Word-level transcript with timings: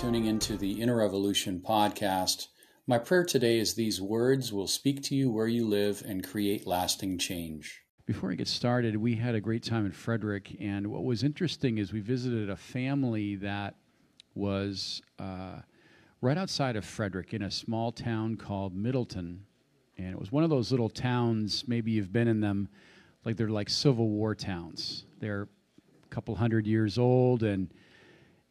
tuning 0.00 0.24
into 0.24 0.56
the 0.56 0.80
Inner 0.80 0.96
Revolution 0.96 1.60
podcast. 1.60 2.46
My 2.86 2.96
prayer 2.96 3.22
today 3.22 3.58
is 3.58 3.74
these 3.74 4.00
words 4.00 4.50
will 4.50 4.66
speak 4.66 5.02
to 5.02 5.14
you 5.14 5.30
where 5.30 5.46
you 5.46 5.66
live 5.66 6.02
and 6.06 6.26
create 6.26 6.66
lasting 6.66 7.18
change. 7.18 7.82
Before 8.06 8.32
I 8.32 8.34
get 8.34 8.48
started, 8.48 8.96
we 8.96 9.14
had 9.14 9.34
a 9.34 9.42
great 9.42 9.62
time 9.62 9.84
in 9.84 9.92
Frederick, 9.92 10.56
and 10.58 10.86
what 10.86 11.04
was 11.04 11.22
interesting 11.22 11.76
is 11.76 11.92
we 11.92 12.00
visited 12.00 12.48
a 12.48 12.56
family 12.56 13.36
that 13.36 13.74
was 14.34 15.02
uh, 15.18 15.56
right 16.22 16.38
outside 16.38 16.76
of 16.76 16.86
Frederick 16.86 17.34
in 17.34 17.42
a 17.42 17.50
small 17.50 17.92
town 17.92 18.38
called 18.38 18.74
Middletown. 18.74 19.40
And 19.98 20.12
it 20.12 20.18
was 20.18 20.32
one 20.32 20.44
of 20.44 20.48
those 20.48 20.70
little 20.70 20.88
towns, 20.88 21.64
maybe 21.68 21.90
you've 21.90 22.10
been 22.10 22.26
in 22.26 22.40
them, 22.40 22.70
like 23.26 23.36
they're 23.36 23.50
like 23.50 23.68
Civil 23.68 24.08
War 24.08 24.34
towns. 24.34 25.04
They're 25.18 25.42
a 25.42 26.08
couple 26.08 26.34
hundred 26.36 26.66
years 26.66 26.96
old, 26.96 27.42
and 27.42 27.68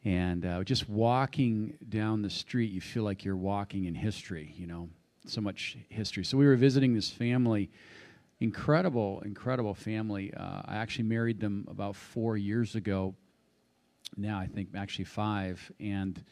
and 0.06 0.46
uh, 0.46 0.64
just 0.64 0.88
walking 0.88 1.78
down 1.90 2.22
the 2.22 2.30
street, 2.30 2.72
you 2.72 2.82
feel 2.82 3.04
like 3.04 3.26
you're 3.26 3.36
walking 3.36 3.86
in 3.86 3.94
history, 3.94 4.54
you 4.58 4.66
know, 4.66 4.90
so 5.26 5.42
much 5.42 5.78
history. 5.90 6.24
So 6.24 6.38
we 6.38 6.46
were 6.46 6.56
visiting 6.56 6.94
this 6.94 7.10
family, 7.10 7.70
incredible, 8.40 9.22
incredible 9.26 9.74
family. 9.74 10.34
Uh, 10.34 10.62
I 10.66 10.78
actually 10.78 11.06
married 11.06 11.40
them 11.40 11.68
about 11.70 11.96
four 11.96 12.38
years 12.38 12.76
ago. 12.76 13.14
Now 14.16 14.40
I 14.40 14.48
think 14.48 14.70
actually 14.76 15.06
five, 15.06 15.72
and 15.80 16.24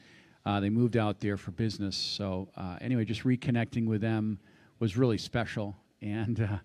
uh, 0.46 0.62
they 0.62 0.70
moved 0.70 0.96
out 0.96 1.20
there 1.20 1.36
for 1.36 1.52
business. 1.52 1.98
So 1.98 2.50
uh, 2.56 2.78
anyway, 2.80 3.04
just 3.04 3.24
reconnecting 3.24 3.86
with 3.86 4.00
them 4.00 4.40
was 4.80 4.96
really 4.96 5.18
special. 5.18 5.76
And 6.02 6.40
uh, 6.40 6.58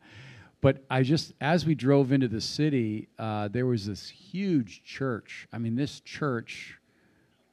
but 0.61 0.85
I 0.89 1.03
just 1.03 1.33
as 1.41 1.67
we 1.67 1.75
drove 1.75 2.13
into 2.13 2.29
the 2.29 2.41
city, 2.41 3.09
uh, 3.19 3.49
there 3.49 3.67
was 3.67 3.87
this 3.87 4.09
huge 4.09 4.85
church. 4.85 5.49
I 5.53 5.59
mean, 5.59 5.75
this 5.75 5.99
church 6.01 6.79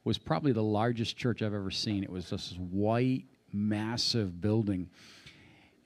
was 0.04 0.18
probably 0.18 0.52
the 0.52 0.62
largest 0.62 1.16
church 1.16 1.42
I've 1.42 1.54
ever 1.54 1.70
seen. 1.70 2.02
It 2.02 2.10
was 2.10 2.30
just 2.30 2.50
this 2.50 2.58
white, 2.58 3.24
massive 3.52 4.40
building. 4.40 4.88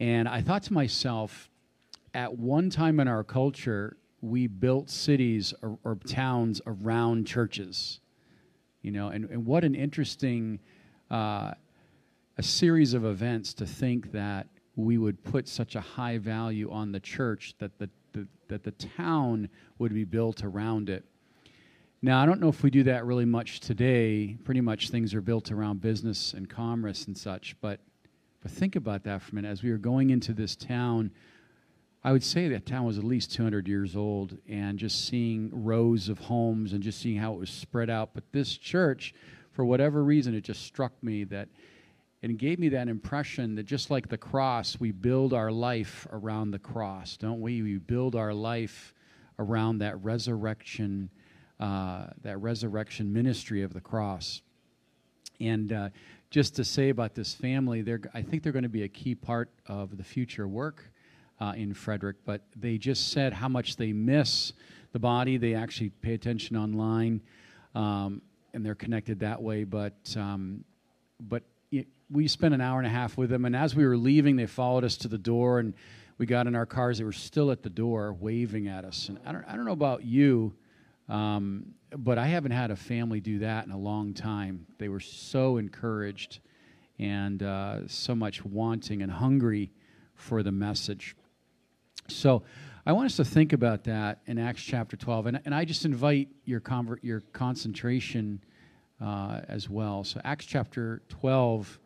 And 0.01 0.29
I 0.29 0.41
thought 0.41 0.63
to 0.65 0.73
myself, 0.73 1.51
at 2.13 2.39
one 2.39 2.71
time 2.71 3.01
in 3.01 3.09
our 3.09 3.25
culture, 3.25 3.97
we 4.21 4.47
built 4.47 4.89
cities 4.89 5.53
or, 5.63 5.79
or 5.85 5.97
towns 5.97 6.61
around 6.67 7.27
churches. 7.27 8.01
You 8.83 8.93
know, 8.93 9.09
and, 9.09 9.25
and 9.31 9.47
what 9.47 9.65
an 9.65 9.75
interesting 9.75 10.61
uh, 11.11 11.53
a 12.37 12.43
series 12.43 12.95
of 12.95 13.05
events 13.05 13.55
to 13.55 13.67
think 13.67 14.13
that 14.13 14.49
we 14.77 14.99
would 14.99 15.23
put 15.23 15.49
such 15.49 15.77
a 15.77 15.81
high 15.81 16.19
value 16.19 16.71
on 16.71 16.93
the 16.93 17.01
church 17.01 17.55
that 17.59 17.79
the, 17.79 17.89
the 18.13 18.27
that 18.49 18.65
the 18.65 18.73
town 18.73 19.49
would 19.79 19.95
be 19.95 20.05
built 20.05 20.43
around 20.45 20.91
it. 20.91 21.05
Now, 22.05 22.23
I 22.23 22.27
don't 22.27 22.39
know 22.39 22.51
if 22.51 22.63
we 22.63 22.69
do 22.69 22.83
that 22.83 23.07
really 23.07 23.25
much 23.25 23.61
today. 23.61 24.37
Pretty 24.45 24.61
much 24.61 24.91
things 24.91 25.15
are 25.15 25.23
built 25.23 25.51
around 25.51 25.81
business 25.81 26.35
and 26.35 26.47
commerce 26.47 27.07
and 27.07 27.17
such. 27.17 27.57
But, 27.63 27.81
but 28.43 28.51
think 28.51 28.77
about 28.77 29.05
that 29.05 29.23
for 29.23 29.33
a 29.33 29.35
minute. 29.37 29.49
As 29.49 29.63
we 29.63 29.71
were 29.71 29.79
going 29.79 30.11
into 30.11 30.35
this 30.35 30.55
town, 30.55 31.13
I 32.05 32.13
would 32.13 32.23
say 32.23 32.47
that 32.49 32.67
town 32.67 32.85
was 32.85 32.99
at 32.99 33.05
least 33.05 33.33
200 33.33 33.67
years 33.67 33.97
old, 33.97 34.37
and 34.47 34.79
just 34.79 35.09
seeing 35.09 35.49
rows 35.51 36.11
of 36.11 36.19
homes 36.19 36.75
and 36.75 36.83
just 36.83 37.01
seeing 37.01 37.17
how 37.17 37.33
it 37.33 37.39
was 37.39 37.49
spread 37.49 37.89
out. 37.89 38.11
But 38.13 38.25
this 38.33 38.55
church, 38.59 39.15
for 39.53 39.65
whatever 39.65 40.05
reason, 40.05 40.35
it 40.35 40.43
just 40.43 40.61
struck 40.67 40.93
me 41.03 41.25
that 41.25 41.49
and 42.23 42.39
gave 42.39 42.59
me 42.59 42.69
that 42.69 42.89
impression 42.89 43.55
that 43.55 43.65
just 43.65 43.91
like 43.91 44.11
the 44.11 44.19
cross, 44.19 44.79
we 44.79 44.93
build 44.93 45.33
our 45.33 45.51
life 45.51 46.07
around 46.13 46.51
the 46.51 46.59
cross, 46.59 47.17
don't 47.17 47.41
we? 47.41 47.63
We 47.63 47.79
build 47.79 48.15
our 48.15 48.35
life 48.35 48.93
around 49.39 49.79
that 49.79 50.05
resurrection 50.05 51.09
uh, 51.61 52.07
that 52.23 52.39
resurrection 52.39 53.13
ministry 53.13 53.63
of 53.63 53.73
the 53.73 53.81
cross. 53.81 54.43
And 55.41 55.73
uh, 55.73 55.89
just 56.31 56.57
to 56.57 56.65
say 56.65 56.89
about 56.89 57.15
this 57.15 57.35
family, 57.35 57.83
they're, 57.83 58.01
I 58.13 58.23
think 58.23 58.43
they're 58.43 58.53
going 58.53 58.65
to 58.65 58.69
be 58.69 58.83
a 58.83 58.89
key 58.89 59.15
part 59.15 59.51
of 59.67 59.97
the 59.97 60.05
future 60.05 60.49
work 60.49 60.91
uh, 61.41 61.55
in 61.57 61.75
Frederick. 61.75 62.17
But 62.25 62.43
they 62.57 62.79
just 62.79 63.13
said 63.13 63.33
how 63.33 63.49
much 63.49 63.77
they 63.77 63.93
miss 63.93 64.53
the 64.93 64.99
body. 64.99 65.37
They 65.37 65.55
actually 65.55 65.91
pay 65.91 66.15
attention 66.15 66.57
online, 66.57 67.21
um, 67.75 68.23
and 68.53 68.65
they're 68.65 68.75
connected 68.75 69.21
that 69.21 69.43
way. 69.43 69.65
But 69.65 69.95
um, 70.17 70.65
but 71.21 71.43
it, 71.71 71.89
we 72.11 72.29
spent 72.29 72.55
an 72.55 72.61
hour 72.61 72.79
and 72.79 72.87
a 72.87 72.91
half 72.91 73.17
with 73.17 73.31
them, 73.31 73.45
and 73.45 73.55
as 73.55 73.75
we 73.75 73.85
were 73.85 73.97
leaving, 73.97 74.37
they 74.37 74.47
followed 74.47 74.85
us 74.85 74.97
to 74.99 75.09
the 75.09 75.19
door, 75.19 75.59
and 75.59 75.75
we 76.19 76.27
got 76.27 76.47
in 76.47 76.55
our 76.55 76.67
cars. 76.67 76.99
They 76.99 77.05
were 77.05 77.13
still 77.13 77.51
at 77.51 77.63
the 77.63 77.71
door, 77.71 78.13
waving 78.13 78.69
at 78.69 78.85
us. 78.85 79.09
And 79.09 79.19
I 79.27 79.33
don't 79.33 79.45
I 79.47 79.57
don't 79.57 79.65
know 79.65 79.73
about 79.73 80.05
you. 80.05 80.55
Um, 81.09 81.75
but 81.97 82.19
I 82.19 82.27
haven't 82.27 82.53
had 82.53 82.71
a 82.71 82.77
family 82.77 83.21
do 83.21 83.41
that 83.41 83.67
in 83.67 83.73
a 83.73 83.79
long 83.79 84.15
time. 84.15 84.67
They 84.79 84.89
were 84.89 85.01
so 85.01 85.59
encouraged 85.59 86.41
and 86.99 87.43
uh, 87.43 87.87
so 87.89 88.15
much 88.15 88.45
wanting 88.45 89.03
and 89.03 89.11
hungry 89.11 89.71
for 90.15 90.43
the 90.43 90.53
message. 90.53 91.17
So 92.09 92.43
I 92.87 92.93
want 92.93 93.07
us 93.07 93.17
to 93.17 93.25
think 93.25 93.53
about 93.53 93.85
that 93.85 94.21
in 94.27 94.39
Acts 94.39 94.63
chapter 94.63 94.97
12. 94.97 95.27
And, 95.27 95.41
and 95.45 95.55
I 95.55 95.65
just 95.65 95.85
invite 95.85 96.29
your, 96.45 96.61
conver- 96.61 96.99
your 97.03 97.21
concentration 97.33 98.41
uh, 99.01 99.41
as 99.49 99.69
well. 99.69 100.05
So, 100.05 100.21
Acts 100.25 100.47
chapter 100.47 101.03
12, 101.09 101.79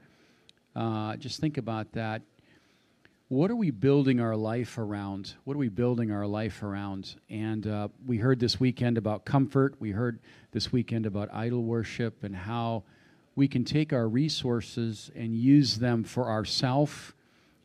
uh, 0.76 1.16
just 1.16 1.40
think 1.40 1.56
about 1.56 1.92
that 1.92 2.22
what 3.28 3.50
are 3.50 3.56
we 3.56 3.70
building 3.70 4.20
our 4.20 4.36
life 4.36 4.78
around? 4.78 5.34
What 5.44 5.54
are 5.54 5.58
we 5.58 5.68
building 5.68 6.10
our 6.10 6.26
life 6.26 6.62
around? 6.62 7.16
And 7.28 7.66
uh, 7.66 7.88
we 8.06 8.16
heard 8.16 8.40
this 8.40 8.58
weekend 8.58 8.96
about 8.96 9.26
comfort. 9.26 9.74
We 9.78 9.90
heard 9.90 10.18
this 10.52 10.72
weekend 10.72 11.04
about 11.04 11.28
idol 11.34 11.62
worship 11.62 12.24
and 12.24 12.34
how 12.34 12.84
we 13.36 13.46
can 13.46 13.64
take 13.64 13.92
our 13.92 14.08
resources 14.08 15.10
and 15.14 15.34
use 15.34 15.76
them 15.76 16.04
for 16.04 16.30
ourself 16.30 17.14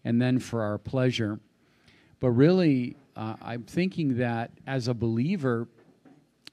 and 0.03 0.22
then 0.22 0.38
for 0.38 0.63
our 0.63 0.78
pleasure. 0.78 1.40
But 2.19 2.31
really, 2.31 2.97
uh, 3.16 3.35
I'm 3.41 3.63
thinking 3.63 4.18
that 4.18 4.51
as 4.68 4.90
a 4.90 4.94
believer 4.94 5.69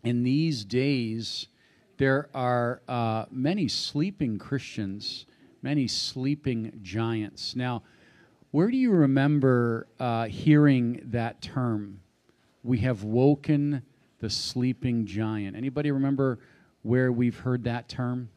in 0.04 0.22
these 0.22 0.65
days, 0.65 1.48
there 1.97 2.28
are 2.32 2.81
uh, 2.87 3.25
many 3.32 3.66
sleeping 3.66 4.38
Christians, 4.38 5.27
many 5.62 5.88
sleeping 5.88 6.78
giants. 6.84 7.56
Now, 7.56 7.82
where 8.50 8.71
do 8.71 8.77
you 8.77 8.91
remember 8.91 9.87
uh, 9.99 10.27
hearing 10.27 11.03
that 11.06 11.41
term? 11.41 12.00
We 12.62 12.78
have 12.78 13.05
woken 13.05 13.83
the 14.19 14.28
sleeping 14.28 15.06
giant. 15.06 15.56
Anybody 15.56 15.91
remember 15.91 16.41
where 16.83 17.12
we've 17.12 17.39
heard 17.39 17.65
that 17.65 17.89
term? 17.89 18.31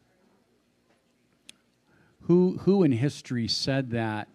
Who 2.22 2.57
who 2.59 2.84
in 2.84 2.91
history 2.91 3.47
said 3.47 3.91
that? 3.91 4.29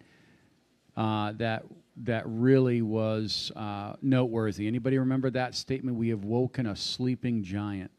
Uh, 0.95 1.31
that 1.37 1.63
that 2.03 2.23
really 2.25 2.81
was 2.81 3.51
uh, 3.55 3.93
noteworthy. 4.01 4.67
Anybody 4.67 4.97
remember 4.97 5.29
that 5.31 5.55
statement? 5.55 5.97
We 5.97 6.09
have 6.09 6.23
woken 6.23 6.65
a 6.67 6.75
sleeping 6.75 7.43
giant. 7.43 7.91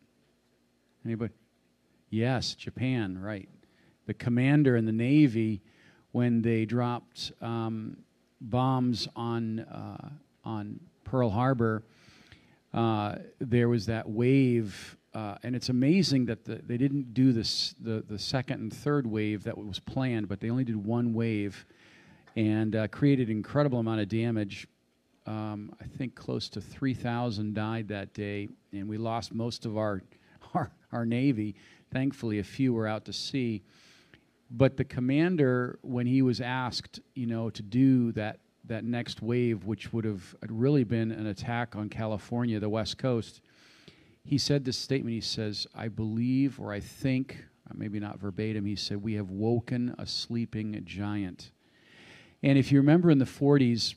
Anybody? 1.05 1.33
Yes, 2.11 2.55
Japan. 2.55 3.19
Right. 3.19 3.49
The 4.07 4.15
commander 4.15 4.77
in 4.77 4.85
the 4.85 4.93
navy 4.93 5.63
when 6.13 6.43
they 6.43 6.65
dropped 6.65 7.33
um, 7.41 7.97
bombs 8.41 9.09
on 9.15 9.61
uh, 9.61 10.09
on 10.45 10.81
Pearl 11.05 11.31
Harbor, 11.31 11.83
uh, 12.73 13.17
there 13.39 13.69
was 13.69 13.87
that 13.87 14.09
wave, 14.09 14.97
uh, 15.15 15.37
and 15.43 15.55
it's 15.55 15.69
amazing 15.69 16.27
that 16.27 16.45
the, 16.45 16.61
they 16.67 16.77
didn't 16.77 17.15
do 17.15 17.33
this 17.33 17.75
the 17.81 18.05
the 18.09 18.19
second 18.19 18.61
and 18.61 18.73
third 18.73 19.07
wave 19.07 19.45
that 19.45 19.57
was 19.57 19.81
planned, 19.81 20.29
but 20.29 20.41
they 20.41 20.51
only 20.51 20.65
did 20.65 20.77
one 20.77 21.13
wave, 21.13 21.65
and 22.37 22.77
uh, 22.77 22.89
created 22.89 23.29
an 23.29 23.37
incredible 23.37 23.79
amount 23.79 24.01
of 24.01 24.09
damage. 24.09 24.67
Um, 25.27 25.73
I 25.81 25.85
think 25.85 26.15
close 26.15 26.49
to 26.49 26.61
3,000 26.61 27.55
died 27.55 27.89
that 27.89 28.15
day, 28.15 28.49
and 28.73 28.89
we 28.89 28.97
lost 28.97 29.35
most 29.35 29.67
of 29.67 29.77
our, 29.77 30.03
our, 30.55 30.73
our 30.93 31.05
Navy. 31.05 31.55
Thankfully, 31.93 32.39
a 32.39 32.45
few 32.45 32.73
were 32.73 32.87
out 32.87 33.05
to 33.05 33.13
sea. 33.13 33.63
But 34.51 34.77
the 34.77 34.85
commander, 34.85 35.79
when 35.83 36.07
he 36.07 36.23
was 36.23 36.41
asked, 36.41 37.01
you 37.15 37.27
know, 37.27 37.51
to 37.51 37.63
do 37.63 38.13
that 38.13 38.41
that 38.67 38.85
next 38.85 39.23
wave, 39.23 39.65
which 39.65 39.93
would 39.93 40.05
have 40.05 40.35
really 40.49 40.85
been 40.85 41.11
an 41.11 41.27
attack 41.27 41.75
on 41.75 41.89
California, 41.89 42.61
the 42.61 42.69
West 42.69 42.99
Coast, 42.99 43.41
he 44.23 44.39
said 44.39 44.65
this 44.65 44.77
statement. 44.77 45.15
He 45.15 45.21
says, 45.21 45.67
"I 45.75 45.89
believe, 45.89 46.61
or 46.61 46.73
I 46.73 46.81
think, 46.81 47.45
uh, 47.69 47.75
maybe 47.75 47.99
not 47.99 48.21
verbatim. 48.21 48.67
He 48.67 48.77
said, 48.77 49.03
we 49.03 49.15
have 49.15 49.31
woken 49.31 49.95
a 49.99 50.07
sleeping 50.07 50.81
giant." 50.85 51.53
And 52.43 52.59
if 52.59 52.71
you 52.71 52.79
remember 52.79 53.11
in 53.11 53.19
the 53.19 53.25
40s, 53.25 53.95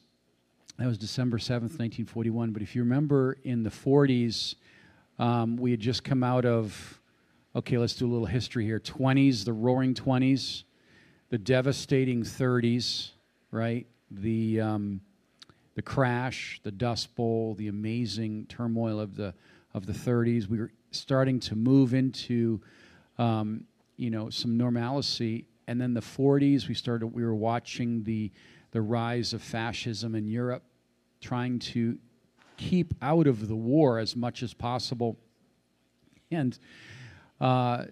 that 0.77 0.87
was 0.87 0.97
December 0.97 1.37
7th, 1.37 1.77
1941. 1.77 2.51
But 2.51 2.61
if 2.61 2.75
you 2.75 2.83
remember 2.83 3.37
in 3.43 3.63
the 3.63 3.69
40s, 3.69 4.55
um, 5.19 5.55
we 5.57 5.71
had 5.71 5.79
just 5.79 6.03
come 6.03 6.23
out 6.23 6.45
of 6.45 6.99
Okay, 7.55 7.77
let's 7.77 7.93
do 7.93 8.07
a 8.07 8.11
little 8.11 8.25
history 8.25 8.65
here. 8.65 8.79
20s, 8.79 9.45
the 9.45 9.53
roaring 9.53 9.93
20s, 9.93 10.63
the 11.29 11.37
devastating 11.37 12.23
30s, 12.23 13.11
right? 13.51 13.85
The, 14.09 14.59
um, 14.59 15.01
the 15.75 15.83
crash, 15.83 16.59
the 16.63 16.71
Dust 16.71 17.15
Bowl, 17.15 17.53
the 17.53 17.67
amazing 17.67 18.47
turmoil 18.47 18.99
of 18.99 19.15
the, 19.15 19.35
of 19.75 19.85
the 19.85 19.93
30s. 19.93 20.47
We 20.47 20.59
were 20.61 20.71
starting 20.89 21.39
to 21.41 21.55
move 21.55 21.93
into, 21.93 22.59
um, 23.19 23.65
you 23.97 24.09
know, 24.09 24.31
some 24.31 24.57
normalcy. 24.57 25.45
And 25.67 25.79
then 25.79 25.93
the 25.93 26.01
40s, 26.01 26.67
we 26.67 26.73
started. 26.73 27.07
We 27.07 27.23
were 27.23 27.35
watching 27.35 28.03
the 28.03 28.31
the 28.71 28.81
rise 28.81 29.33
of 29.33 29.41
fascism 29.43 30.15
in 30.15 30.27
Europe, 30.27 30.63
trying 31.21 31.59
to 31.59 31.95
keep 32.57 32.91
out 33.03 33.27
of 33.27 33.47
the 33.47 33.55
war 33.55 33.99
as 33.99 34.15
much 34.15 34.41
as 34.41 34.51
possible. 34.51 35.15
And 36.31 36.57
uh, 37.43 37.87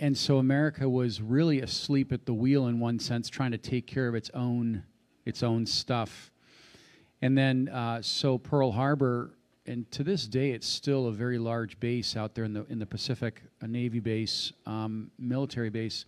and 0.00 0.18
so 0.18 0.38
America 0.38 0.88
was 0.88 1.22
really 1.22 1.60
asleep 1.60 2.10
at 2.12 2.26
the 2.26 2.34
wheel 2.34 2.66
in 2.66 2.80
one 2.80 2.98
sense, 2.98 3.28
trying 3.28 3.52
to 3.52 3.58
take 3.58 3.86
care 3.86 4.08
of 4.08 4.16
its 4.16 4.30
own 4.34 4.82
its 5.24 5.44
own 5.44 5.64
stuff. 5.64 6.32
And 7.22 7.38
then 7.38 7.68
uh, 7.68 8.02
so 8.02 8.36
Pearl 8.36 8.72
Harbor, 8.72 9.30
and 9.64 9.88
to 9.92 10.02
this 10.02 10.26
day, 10.26 10.50
it's 10.50 10.66
still 10.66 11.06
a 11.06 11.12
very 11.12 11.38
large 11.38 11.78
base 11.78 12.16
out 12.16 12.34
there 12.34 12.44
in 12.44 12.52
the 12.52 12.66
in 12.68 12.80
the 12.80 12.86
Pacific, 12.86 13.42
a 13.60 13.68
Navy 13.68 14.00
base, 14.00 14.52
um, 14.66 15.12
military 15.20 15.70
base. 15.70 16.04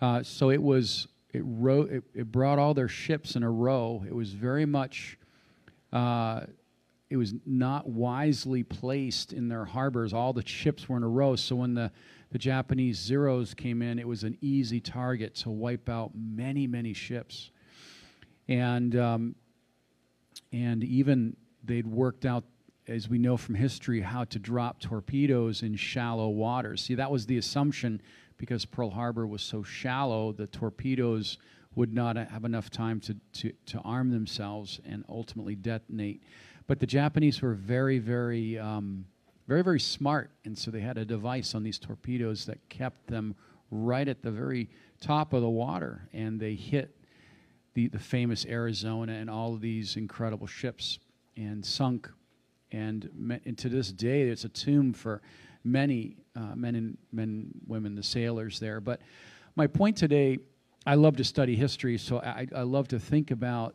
Uh, 0.00 0.24
so 0.24 0.50
it 0.50 0.60
was 0.60 1.06
it, 1.32 1.42
ro- 1.44 1.82
it, 1.82 2.02
it 2.12 2.32
brought 2.32 2.58
all 2.58 2.74
their 2.74 2.88
ships 2.88 3.36
in 3.36 3.44
a 3.44 3.50
row. 3.50 4.02
It 4.04 4.14
was 4.14 4.32
very 4.32 4.66
much. 4.66 5.16
Uh, 5.92 6.40
it 7.10 7.16
was 7.16 7.34
not 7.44 7.88
wisely 7.88 8.62
placed 8.62 9.32
in 9.32 9.48
their 9.48 9.64
harbors. 9.64 10.12
All 10.12 10.32
the 10.32 10.46
ships 10.46 10.88
were 10.88 10.96
in 10.96 11.02
a 11.02 11.08
row. 11.08 11.34
So 11.34 11.56
when 11.56 11.74
the, 11.74 11.90
the 12.30 12.38
Japanese 12.38 12.98
Zeros 12.98 13.52
came 13.52 13.82
in, 13.82 13.98
it 13.98 14.06
was 14.06 14.22
an 14.22 14.38
easy 14.40 14.80
target 14.80 15.34
to 15.36 15.50
wipe 15.50 15.88
out 15.88 16.12
many, 16.14 16.68
many 16.68 16.92
ships. 16.92 17.50
And, 18.46 18.94
um, 18.94 19.34
and 20.52 20.84
even 20.84 21.36
they'd 21.64 21.86
worked 21.86 22.24
out, 22.24 22.44
as 22.86 23.08
we 23.08 23.18
know 23.18 23.36
from 23.36 23.56
history, 23.56 24.00
how 24.00 24.22
to 24.24 24.38
drop 24.38 24.80
torpedoes 24.80 25.62
in 25.62 25.74
shallow 25.74 26.28
waters. 26.28 26.80
See, 26.82 26.94
that 26.94 27.10
was 27.10 27.26
the 27.26 27.38
assumption 27.38 28.00
because 28.36 28.64
Pearl 28.64 28.90
Harbor 28.90 29.26
was 29.26 29.42
so 29.42 29.64
shallow, 29.64 30.32
the 30.32 30.46
torpedoes 30.46 31.38
would 31.74 31.92
not 31.92 32.16
have 32.16 32.44
enough 32.44 32.70
time 32.70 33.00
to, 33.00 33.16
to, 33.32 33.52
to 33.66 33.78
arm 33.80 34.10
themselves 34.10 34.80
and 34.84 35.04
ultimately 35.08 35.54
detonate. 35.54 36.22
But 36.70 36.78
the 36.78 36.86
Japanese 36.86 37.42
were 37.42 37.54
very, 37.54 37.98
very, 37.98 38.56
um, 38.56 39.04
very, 39.48 39.64
very 39.64 39.80
smart, 39.80 40.30
and 40.44 40.56
so 40.56 40.70
they 40.70 40.78
had 40.78 40.98
a 40.98 41.04
device 41.04 41.56
on 41.56 41.64
these 41.64 41.80
torpedoes 41.80 42.46
that 42.46 42.60
kept 42.68 43.08
them 43.08 43.34
right 43.72 44.06
at 44.06 44.22
the 44.22 44.30
very 44.30 44.70
top 45.00 45.32
of 45.32 45.42
the 45.42 45.48
water, 45.48 46.06
and 46.12 46.38
they 46.38 46.54
hit 46.54 46.96
the, 47.74 47.88
the 47.88 47.98
famous 47.98 48.46
Arizona 48.46 49.14
and 49.14 49.28
all 49.28 49.52
of 49.52 49.60
these 49.60 49.96
incredible 49.96 50.46
ships 50.46 51.00
and 51.36 51.66
sunk. 51.66 52.08
And, 52.70 53.10
me, 53.16 53.40
and 53.44 53.58
to 53.58 53.68
this 53.68 53.90
day, 53.90 54.28
it's 54.28 54.44
a 54.44 54.48
tomb 54.48 54.92
for 54.92 55.22
many 55.64 56.18
uh, 56.36 56.54
men 56.54 56.76
and 56.76 56.98
men, 57.10 57.50
women, 57.66 57.96
the 57.96 58.04
sailors 58.04 58.60
there. 58.60 58.80
But 58.80 59.00
my 59.56 59.66
point 59.66 59.96
today, 59.96 60.38
I 60.86 60.94
love 60.94 61.16
to 61.16 61.24
study 61.24 61.56
history, 61.56 61.98
so 61.98 62.20
I, 62.20 62.46
I 62.54 62.62
love 62.62 62.86
to 62.88 63.00
think 63.00 63.32
about 63.32 63.74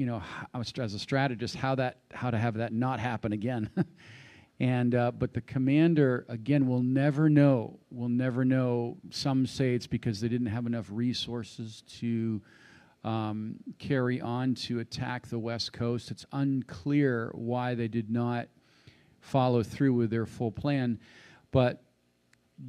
you 0.00 0.06
know, 0.06 0.22
as 0.54 0.94
a 0.94 0.98
strategist, 0.98 1.54
how 1.54 1.74
that 1.74 1.98
how 2.10 2.30
to 2.30 2.38
have 2.38 2.54
that 2.54 2.72
not 2.72 3.00
happen 3.00 3.34
again. 3.34 3.68
and 4.60 4.94
uh, 4.94 5.10
but 5.10 5.34
the 5.34 5.42
commander 5.42 6.24
again 6.30 6.66
will 6.66 6.82
never 6.82 7.28
know. 7.28 7.78
Will 7.90 8.08
never 8.08 8.46
know. 8.46 8.96
Some 9.10 9.46
say 9.46 9.74
it's 9.74 9.86
because 9.86 10.22
they 10.22 10.28
didn't 10.28 10.46
have 10.46 10.64
enough 10.64 10.86
resources 10.90 11.82
to 11.98 12.40
um, 13.04 13.56
carry 13.78 14.22
on 14.22 14.54
to 14.54 14.78
attack 14.78 15.26
the 15.26 15.38
west 15.38 15.74
coast. 15.74 16.10
It's 16.10 16.24
unclear 16.32 17.30
why 17.34 17.74
they 17.74 17.88
did 17.88 18.10
not 18.10 18.48
follow 19.20 19.62
through 19.62 19.92
with 19.92 20.08
their 20.08 20.24
full 20.24 20.50
plan, 20.50 20.98
but 21.50 21.82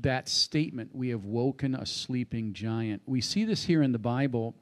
that 0.02 0.28
statement, 0.28 0.94
we 0.94 1.10
have 1.10 1.24
woken 1.24 1.76
a 1.76 1.86
sleeping 1.86 2.52
giant. 2.52 3.04
We 3.06 3.22
see 3.22 3.46
this 3.46 3.64
here 3.64 3.82
in 3.82 3.94
the 3.94 4.00
Bible 4.00 4.54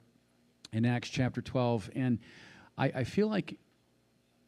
in 0.72 0.86
Acts 0.86 1.08
chapter 1.08 1.42
12. 1.42 1.90
And 1.94 2.18
I, 2.76 2.86
I 2.86 3.04
feel 3.04 3.28
like 3.28 3.56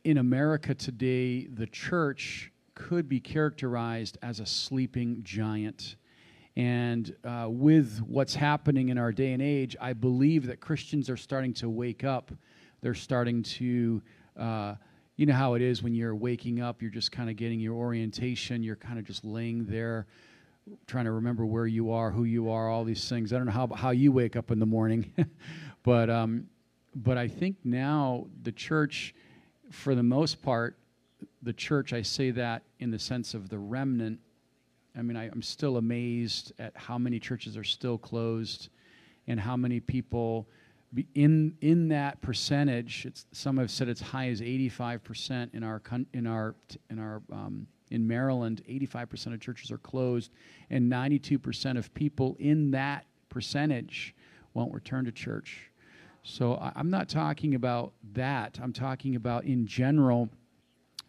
in 0.04 0.18
America 0.18 0.74
today, 0.74 1.46
the 1.46 1.66
church 1.66 2.50
could 2.74 3.08
be 3.08 3.20
characterized 3.20 4.18
as 4.22 4.40
a 4.40 4.46
sleeping 4.46 5.20
giant. 5.22 5.96
And 6.56 7.14
uh, 7.24 7.46
with 7.48 8.00
what's 8.00 8.34
happening 8.34 8.88
in 8.88 8.98
our 8.98 9.12
day 9.12 9.32
and 9.32 9.42
age, 9.42 9.76
I 9.80 9.92
believe 9.92 10.46
that 10.46 10.60
Christians 10.60 11.08
are 11.08 11.16
starting 11.16 11.54
to 11.54 11.70
wake 11.70 12.04
up. 12.04 12.32
They're 12.82 12.94
starting 12.94 13.42
to, 13.44 14.02
uh, 14.36 14.74
you 15.16 15.26
know 15.26 15.34
how 15.34 15.54
it 15.54 15.62
is 15.62 15.82
when 15.82 15.94
you're 15.94 16.14
waking 16.14 16.60
up, 16.60 16.82
you're 16.82 16.90
just 16.90 17.12
kind 17.12 17.30
of 17.30 17.36
getting 17.36 17.60
your 17.60 17.74
orientation, 17.74 18.62
you're 18.62 18.76
kind 18.76 18.98
of 18.98 19.04
just 19.04 19.24
laying 19.24 19.64
there, 19.66 20.06
trying 20.86 21.04
to 21.04 21.12
remember 21.12 21.46
where 21.46 21.66
you 21.66 21.92
are, 21.92 22.10
who 22.10 22.24
you 22.24 22.50
are, 22.50 22.68
all 22.68 22.84
these 22.84 23.08
things. 23.08 23.32
I 23.32 23.36
don't 23.36 23.46
know 23.46 23.52
how, 23.52 23.68
how 23.68 23.90
you 23.90 24.12
wake 24.12 24.36
up 24.36 24.50
in 24.50 24.58
the 24.58 24.66
morning, 24.66 25.12
but 25.82 26.10
um, 26.10 26.48
but 26.94 27.16
I 27.16 27.28
think 27.28 27.56
now 27.64 28.26
the 28.42 28.52
church, 28.52 29.14
for 29.70 29.94
the 29.94 30.02
most 30.02 30.42
part, 30.42 30.76
the 31.42 31.52
church, 31.52 31.92
I 31.92 32.02
say 32.02 32.30
that 32.32 32.62
in 32.78 32.90
the 32.90 32.98
sense 32.98 33.34
of 33.34 33.48
the 33.48 33.58
remnant. 33.58 34.20
I 34.96 35.02
mean, 35.02 35.16
I, 35.16 35.26
am 35.26 35.42
still 35.42 35.78
amazed 35.78 36.52
at 36.58 36.76
how 36.76 36.98
many 36.98 37.18
churches 37.18 37.56
are 37.56 37.64
still 37.64 37.96
closed 37.96 38.68
and 39.26 39.40
how 39.40 39.56
many 39.56 39.80
people 39.80 40.48
in 41.14 41.56
in 41.62 41.88
that 41.88 42.20
percentage. 42.20 43.06
some 43.32 43.56
have 43.56 43.70
said 43.70 43.88
it's 43.88 44.00
high 44.00 44.28
as 44.28 44.40
85% 44.42 45.54
in 45.54 45.62
our 45.62 45.80
in 46.12 46.26
our 46.26 46.54
in 46.90 46.98
our 46.98 47.22
um, 47.32 47.66
in 47.90 48.06
Maryland. 48.06 48.62
85% 48.68 49.34
of 49.34 49.40
churches 49.40 49.70
are 49.70 49.78
closed, 49.78 50.30
and 50.70 50.90
92% 50.90 51.78
of 51.78 51.92
people 51.94 52.36
in 52.38 52.70
that 52.72 53.06
percentage 53.28 54.14
won't 54.54 54.72
return 54.72 55.04
to 55.06 55.12
church. 55.12 55.71
So 56.22 56.54
I, 56.54 56.72
am 56.76 56.90
not 56.90 57.08
talking 57.08 57.54
about 57.54 57.94
that. 58.12 58.58
I'm 58.62 58.72
talking 58.72 59.16
about, 59.16 59.44
in 59.44 59.66
general, 59.66 60.28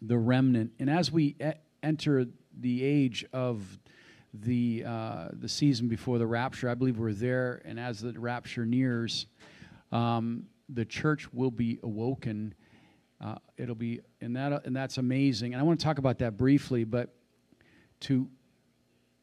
the 0.02 0.18
remnant. 0.18 0.72
And 0.78 0.90
as 0.90 1.12
we 1.12 1.36
e- 1.40 1.52
enter 1.82 2.26
the 2.58 2.84
age 2.84 3.24
of 3.32 3.78
the 4.32 4.82
uh, 4.84 5.28
the 5.32 5.48
season 5.48 5.86
before 5.86 6.18
the 6.18 6.26
rapture, 6.26 6.68
I 6.68 6.74
believe 6.74 6.98
we're 6.98 7.12
there. 7.12 7.62
And 7.64 7.78
as 7.78 8.00
the 8.00 8.18
rapture 8.18 8.66
nears, 8.66 9.26
um, 9.92 10.46
the 10.68 10.84
church 10.84 11.32
will 11.32 11.52
be 11.52 11.78
awoken. 11.84 12.54
Uh, 13.24 13.36
it'll 13.56 13.76
be, 13.76 14.00
and 14.20 14.34
that 14.34 14.66
and 14.66 14.74
that's 14.74 14.98
amazing. 14.98 15.54
And 15.54 15.60
I 15.60 15.64
want 15.64 15.78
to 15.78 15.84
talk 15.84 15.98
about 15.98 16.18
that 16.18 16.36
briefly, 16.36 16.82
but 16.82 17.14
to 18.00 18.28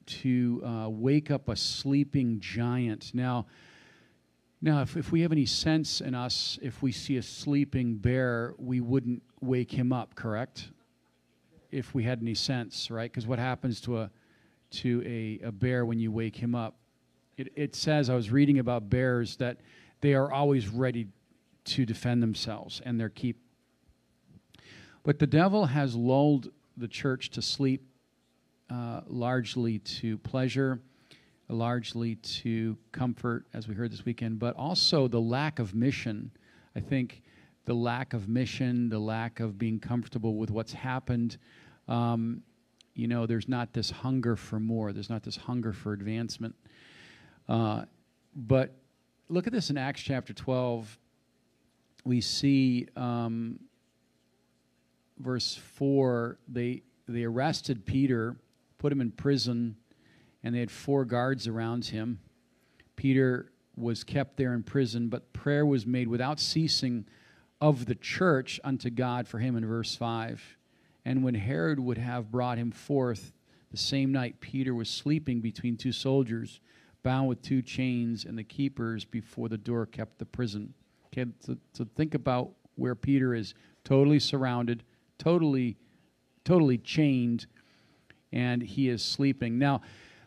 to 0.05 0.63
uh, 0.65 0.89
wake 0.89 1.29
up 1.29 1.49
a 1.49 1.55
sleeping 1.57 2.39
giant. 2.39 3.11
Now, 3.13 3.47
now, 4.61 4.81
if, 4.81 4.95
if 4.95 5.11
we 5.11 5.21
have 5.21 5.31
any 5.31 5.47
sense 5.47 6.01
in 6.01 6.13
us, 6.13 6.59
if 6.61 6.83
we 6.83 6.91
see 6.91 7.17
a 7.17 7.23
sleeping 7.23 7.95
bear, 7.95 8.53
we 8.59 8.79
wouldn't 8.79 9.23
wake 9.41 9.71
him 9.71 9.91
up, 9.91 10.13
correct? 10.13 10.69
If 11.71 11.95
we 11.95 12.03
had 12.03 12.21
any 12.21 12.35
sense, 12.35 12.91
right? 12.91 13.11
Because 13.11 13.25
what 13.25 13.39
happens 13.39 13.81
to 13.81 13.99
a 13.99 14.11
to 14.71 15.03
a, 15.05 15.47
a 15.47 15.51
bear 15.51 15.85
when 15.85 15.99
you 15.99 16.11
wake 16.11 16.35
him 16.35 16.55
up? 16.55 16.75
It, 17.37 17.51
it 17.55 17.75
says, 17.75 18.09
I 18.09 18.15
was 18.15 18.29
reading 18.29 18.59
about 18.59 18.89
bears, 18.89 19.35
that 19.37 19.57
they 19.99 20.13
are 20.13 20.31
always 20.31 20.67
ready 20.69 21.07
to 21.65 21.85
defend 21.85 22.23
themselves 22.23 22.81
and 22.85 22.99
their 22.99 23.09
keep. 23.09 23.37
But 25.03 25.19
the 25.19 25.27
devil 25.27 25.65
has 25.65 25.95
lulled 25.95 26.51
the 26.77 26.87
church 26.87 27.31
to 27.31 27.41
sleep 27.41 27.83
uh, 28.69 29.01
largely 29.07 29.79
to 29.79 30.17
pleasure 30.19 30.79
largely 31.51 32.15
to 32.15 32.77
comfort, 32.91 33.45
as 33.53 33.67
we 33.67 33.75
heard 33.75 33.91
this 33.91 34.05
weekend, 34.05 34.39
but 34.39 34.55
also 34.55 35.07
the 35.07 35.19
lack 35.19 35.59
of 35.59 35.75
mission. 35.75 36.31
I 36.75 36.79
think 36.79 37.21
the 37.65 37.73
lack 37.73 38.13
of 38.13 38.27
mission, 38.27 38.89
the 38.89 38.99
lack 38.99 39.39
of 39.39 39.57
being 39.57 39.79
comfortable 39.79 40.35
with 40.35 40.49
what's 40.49 40.73
happened. 40.73 41.37
Um, 41.87 42.41
you 42.93 43.07
know, 43.07 43.25
there's 43.25 43.47
not 43.47 43.73
this 43.73 43.91
hunger 43.91 44.35
for 44.35 44.59
more, 44.59 44.93
there's 44.93 45.09
not 45.09 45.23
this 45.23 45.37
hunger 45.37 45.73
for 45.73 45.93
advancement. 45.93 46.55
Uh, 47.47 47.83
but 48.35 48.73
look 49.29 49.47
at 49.47 49.53
this 49.53 49.69
in 49.69 49.77
Acts 49.77 50.01
chapter 50.01 50.33
12. 50.33 50.97
We 52.03 52.21
see 52.21 52.87
um, 52.95 53.59
verse 55.19 55.55
4 55.55 56.37
they, 56.47 56.83
they 57.07 57.23
arrested 57.23 57.85
Peter, 57.85 58.37
put 58.77 58.91
him 58.91 59.01
in 59.01 59.11
prison 59.11 59.75
and 60.43 60.55
they 60.55 60.59
had 60.59 60.71
four 60.71 61.05
guards 61.05 61.47
around 61.47 61.85
him. 61.85 62.19
Peter 62.95 63.51
was 63.75 64.03
kept 64.03 64.37
there 64.37 64.53
in 64.53 64.63
prison, 64.63 65.07
but 65.07 65.33
prayer 65.33 65.65
was 65.65 65.85
made 65.85 66.07
without 66.07 66.39
ceasing 66.39 67.05
of 67.59 67.85
the 67.85 67.95
church 67.95 68.59
unto 68.63 68.89
God 68.89 69.27
for 69.27 69.39
him 69.39 69.55
in 69.55 69.65
verse 69.65 69.95
5. 69.95 70.57
And 71.05 71.23
when 71.23 71.35
Herod 71.35 71.79
would 71.79 71.97
have 71.97 72.31
brought 72.31 72.57
him 72.57 72.71
forth, 72.71 73.33
the 73.71 73.77
same 73.77 74.11
night 74.11 74.41
Peter 74.41 74.75
was 74.75 74.89
sleeping 74.89 75.39
between 75.41 75.77
two 75.77 75.91
soldiers, 75.91 76.59
bound 77.03 77.27
with 77.27 77.41
two 77.41 77.61
chains, 77.61 78.25
and 78.25 78.37
the 78.37 78.43
keepers 78.43 79.05
before 79.05 79.47
the 79.47 79.57
door 79.57 79.85
kept 79.85 80.19
the 80.19 80.25
prison. 80.25 80.73
Okay, 81.07 81.29
so, 81.39 81.55
so 81.73 81.85
think 81.95 82.13
about 82.13 82.51
where 82.75 82.95
Peter 82.95 83.33
is 83.33 83.53
totally 83.83 84.19
surrounded, 84.19 84.83
totally, 85.17 85.77
totally 86.43 86.77
chained, 86.77 87.47
and 88.31 88.61
he 88.61 88.89
is 88.89 89.03
sleeping. 89.03 89.57
Now, 89.57 89.81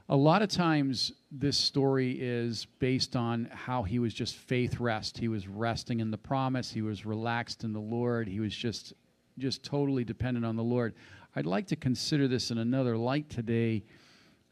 a 0.08 0.16
lot 0.16 0.42
of 0.42 0.48
times 0.48 1.12
this 1.30 1.56
story 1.56 2.12
is 2.20 2.66
based 2.78 3.16
on 3.16 3.48
how 3.50 3.82
he 3.82 3.98
was 3.98 4.12
just 4.12 4.36
faith 4.36 4.78
rest. 4.78 5.16
He 5.16 5.28
was 5.28 5.48
resting 5.48 6.00
in 6.00 6.10
the 6.10 6.18
promise. 6.18 6.70
He 6.70 6.82
was 6.82 7.06
relaxed 7.06 7.64
in 7.64 7.72
the 7.72 7.80
Lord. 7.80 8.28
He 8.28 8.40
was 8.40 8.54
just 8.54 8.92
just 9.38 9.64
totally 9.64 10.04
dependent 10.04 10.46
on 10.46 10.56
the 10.56 10.62
Lord. 10.62 10.94
I'd 11.34 11.46
like 11.46 11.66
to 11.68 11.76
consider 11.76 12.28
this 12.28 12.52
in 12.52 12.58
another 12.58 12.96
light 12.96 13.28
today 13.28 13.82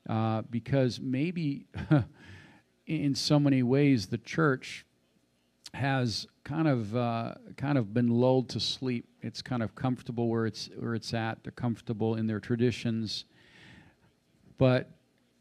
uh, 0.09 0.43
because 0.51 0.99
maybe 1.01 1.67
in 2.87 3.15
so 3.15 3.39
many 3.39 3.63
ways 3.63 4.07
the 4.09 4.19
church 4.19 4.85
has 5.75 6.27
kind 6.43 6.67
of 6.67 6.97
uh, 6.97 7.35
kind 7.57 7.79
of 7.79 7.95
been 7.95 8.09
lulled 8.09 8.49
to 8.51 8.61
sleep. 8.61 9.07
It's 9.21 9.43
kind 9.43 9.63
of 9.63 9.75
comfortable 9.75 10.29
where 10.29 10.47
it's 10.47 10.71
where 10.79 10.95
it's 10.95 11.13
at. 11.15 11.45
They're 11.45 11.53
comfortable 11.53 12.17
in 12.17 12.27
their 12.27 12.41
traditions, 12.41 13.27
but 14.59 14.91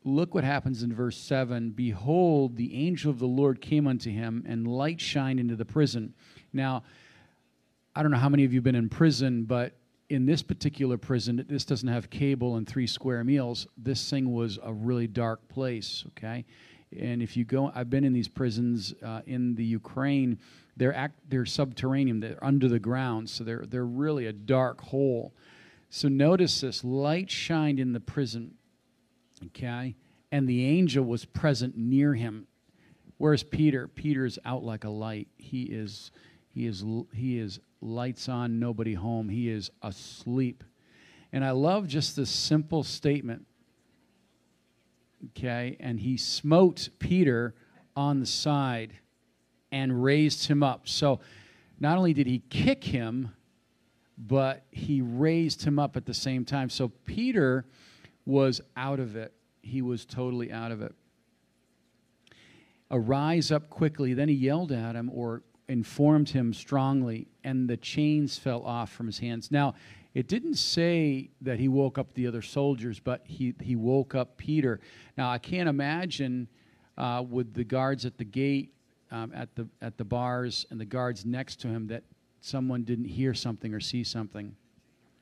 look 0.03 0.33
what 0.33 0.43
happens 0.43 0.83
in 0.83 0.93
verse 0.93 1.17
7 1.17 1.71
Behold, 1.71 2.55
the 2.55 2.87
angel 2.87 3.11
of 3.11 3.19
the 3.19 3.27
Lord 3.27 3.61
came 3.61 3.87
unto 3.87 4.11
him, 4.11 4.43
and 4.47 4.67
light 4.67 4.99
shined 4.99 5.39
into 5.39 5.55
the 5.55 5.65
prison. 5.65 6.13
Now, 6.53 6.83
I 7.95 8.01
don't 8.01 8.11
know 8.11 8.17
how 8.17 8.29
many 8.29 8.45
of 8.45 8.53
you 8.53 8.57
have 8.57 8.63
been 8.63 8.75
in 8.75 8.89
prison, 8.89 9.43
but 9.43 9.73
in 10.09 10.25
this 10.25 10.41
particular 10.41 10.97
prison, 10.97 11.45
this 11.47 11.65
doesn't 11.65 11.87
have 11.87 12.09
cable 12.09 12.57
and 12.57 12.67
three 12.67 12.87
square 12.87 13.23
meals. 13.23 13.67
This 13.77 14.09
thing 14.09 14.33
was 14.33 14.59
a 14.61 14.73
really 14.73 15.07
dark 15.07 15.47
place, 15.47 16.03
okay? 16.09 16.45
And 16.97 17.21
if 17.21 17.37
you 17.37 17.45
go, 17.45 17.71
I've 17.73 17.89
been 17.89 18.03
in 18.03 18.11
these 18.11 18.27
prisons 18.27 18.93
uh, 19.01 19.21
in 19.25 19.55
the 19.55 19.63
Ukraine. 19.63 20.39
They're 20.75 20.93
act, 20.93 21.19
they're 21.29 21.45
subterranean. 21.45 22.19
They're 22.19 22.43
under 22.43 22.67
the 22.67 22.79
ground, 22.79 23.29
so 23.29 23.43
they're 23.43 23.63
they're 23.65 23.85
really 23.85 24.25
a 24.25 24.33
dark 24.33 24.81
hole. 24.81 25.33
So 25.89 26.09
notice 26.09 26.61
this: 26.61 26.83
light 26.83 27.29
shined 27.29 27.79
in 27.79 27.93
the 27.93 27.99
prison, 27.99 28.55
Okay? 29.47 29.95
And 30.31 30.47
the 30.47 30.65
angel 30.65 31.03
was 31.03 31.25
present 31.25 31.77
near 31.77 32.13
him. 32.13 32.47
Whereas 33.17 33.43
Peter? 33.43 33.87
Peter 33.87 34.25
is 34.25 34.39
out 34.45 34.63
like 34.63 34.83
a 34.83 34.89
light. 34.89 35.27
He 35.37 35.63
is 35.63 36.11
he 36.49 36.65
is 36.65 36.83
he 37.13 37.37
is 37.37 37.59
lights 37.81 38.29
on, 38.29 38.59
nobody 38.59 38.93
home. 38.93 39.29
He 39.29 39.49
is 39.49 39.71
asleep. 39.81 40.63
And 41.31 41.45
I 41.45 41.51
love 41.51 41.87
just 41.87 42.15
this 42.15 42.29
simple 42.29 42.83
statement. 42.83 43.45
Okay? 45.29 45.77
And 45.79 45.99
he 45.99 46.17
smote 46.17 46.89
Peter 46.99 47.53
on 47.95 48.19
the 48.19 48.25
side 48.25 48.93
and 49.71 50.03
raised 50.03 50.47
him 50.47 50.63
up. 50.63 50.87
So 50.87 51.19
not 51.79 51.97
only 51.97 52.13
did 52.13 52.27
he 52.27 52.39
kick 52.49 52.83
him, 52.83 53.31
but 54.17 54.65
he 54.71 55.01
raised 55.01 55.63
him 55.63 55.79
up 55.79 55.97
at 55.97 56.05
the 56.05 56.13
same 56.13 56.45
time. 56.45 56.69
So 56.69 56.89
Peter 57.05 57.65
was 58.25 58.61
out 58.75 58.99
of 58.99 59.15
it. 59.15 59.33
He 59.61 59.81
was 59.81 60.05
totally 60.05 60.51
out 60.51 60.71
of 60.71 60.81
it. 60.81 60.93
Arise 62.89 63.51
up 63.51 63.69
quickly. 63.69 64.13
Then 64.13 64.27
he 64.27 64.35
yelled 64.35 64.71
at 64.71 64.95
him 64.95 65.09
or 65.13 65.43
informed 65.67 66.29
him 66.29 66.53
strongly, 66.53 67.27
and 67.43 67.69
the 67.69 67.77
chains 67.77 68.37
fell 68.37 68.63
off 68.63 68.91
from 68.91 69.05
his 69.05 69.19
hands. 69.19 69.51
Now, 69.51 69.75
it 70.13 70.27
didn't 70.27 70.55
say 70.55 71.29
that 71.41 71.57
he 71.57 71.69
woke 71.69 71.97
up 71.97 72.13
the 72.13 72.27
other 72.27 72.41
soldiers, 72.41 72.99
but 72.99 73.21
he, 73.25 73.53
he 73.61 73.77
woke 73.77 74.13
up 74.13 74.35
Peter. 74.35 74.81
Now, 75.17 75.31
I 75.31 75.37
can't 75.37 75.69
imagine 75.69 76.49
uh, 76.97 77.23
with 77.27 77.53
the 77.53 77.63
guards 77.63 78.05
at 78.05 78.17
the 78.17 78.25
gate, 78.25 78.73
um, 79.09 79.31
at, 79.33 79.55
the, 79.55 79.67
at 79.81 79.97
the 79.97 80.03
bars, 80.03 80.65
and 80.69 80.79
the 80.79 80.85
guards 80.85 81.25
next 81.25 81.61
to 81.61 81.69
him 81.69 81.87
that 81.87 82.03
someone 82.41 82.83
didn't 82.83 83.05
hear 83.05 83.33
something 83.33 83.73
or 83.73 83.79
see 83.79 84.03
something. 84.03 84.53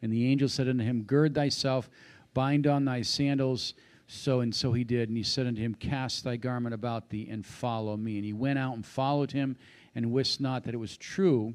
And 0.01 0.11
the 0.11 0.25
angel 0.25 0.49
said 0.49 0.67
unto 0.67 0.83
him, 0.83 1.03
Gird 1.03 1.35
thyself, 1.35 1.89
bind 2.33 2.67
on 2.67 2.85
thy 2.85 3.01
sandals. 3.01 3.73
So 4.07 4.39
and 4.39 4.53
so 4.53 4.73
he 4.73 4.83
did. 4.83 5.09
And 5.09 5.17
he 5.17 5.23
said 5.23 5.45
unto 5.45 5.61
him, 5.61 5.75
Cast 5.75 6.23
thy 6.23 6.35
garment 6.35 6.73
about 6.73 7.09
thee 7.09 7.27
and 7.29 7.45
follow 7.45 7.95
me. 7.95 8.15
And 8.15 8.25
he 8.25 8.33
went 8.33 8.57
out 8.57 8.75
and 8.75 8.85
followed 8.85 9.31
him 9.31 9.55
and 9.95 10.11
wist 10.11 10.41
not 10.41 10.63
that 10.63 10.73
it 10.73 10.77
was 10.77 10.97
true, 10.97 11.53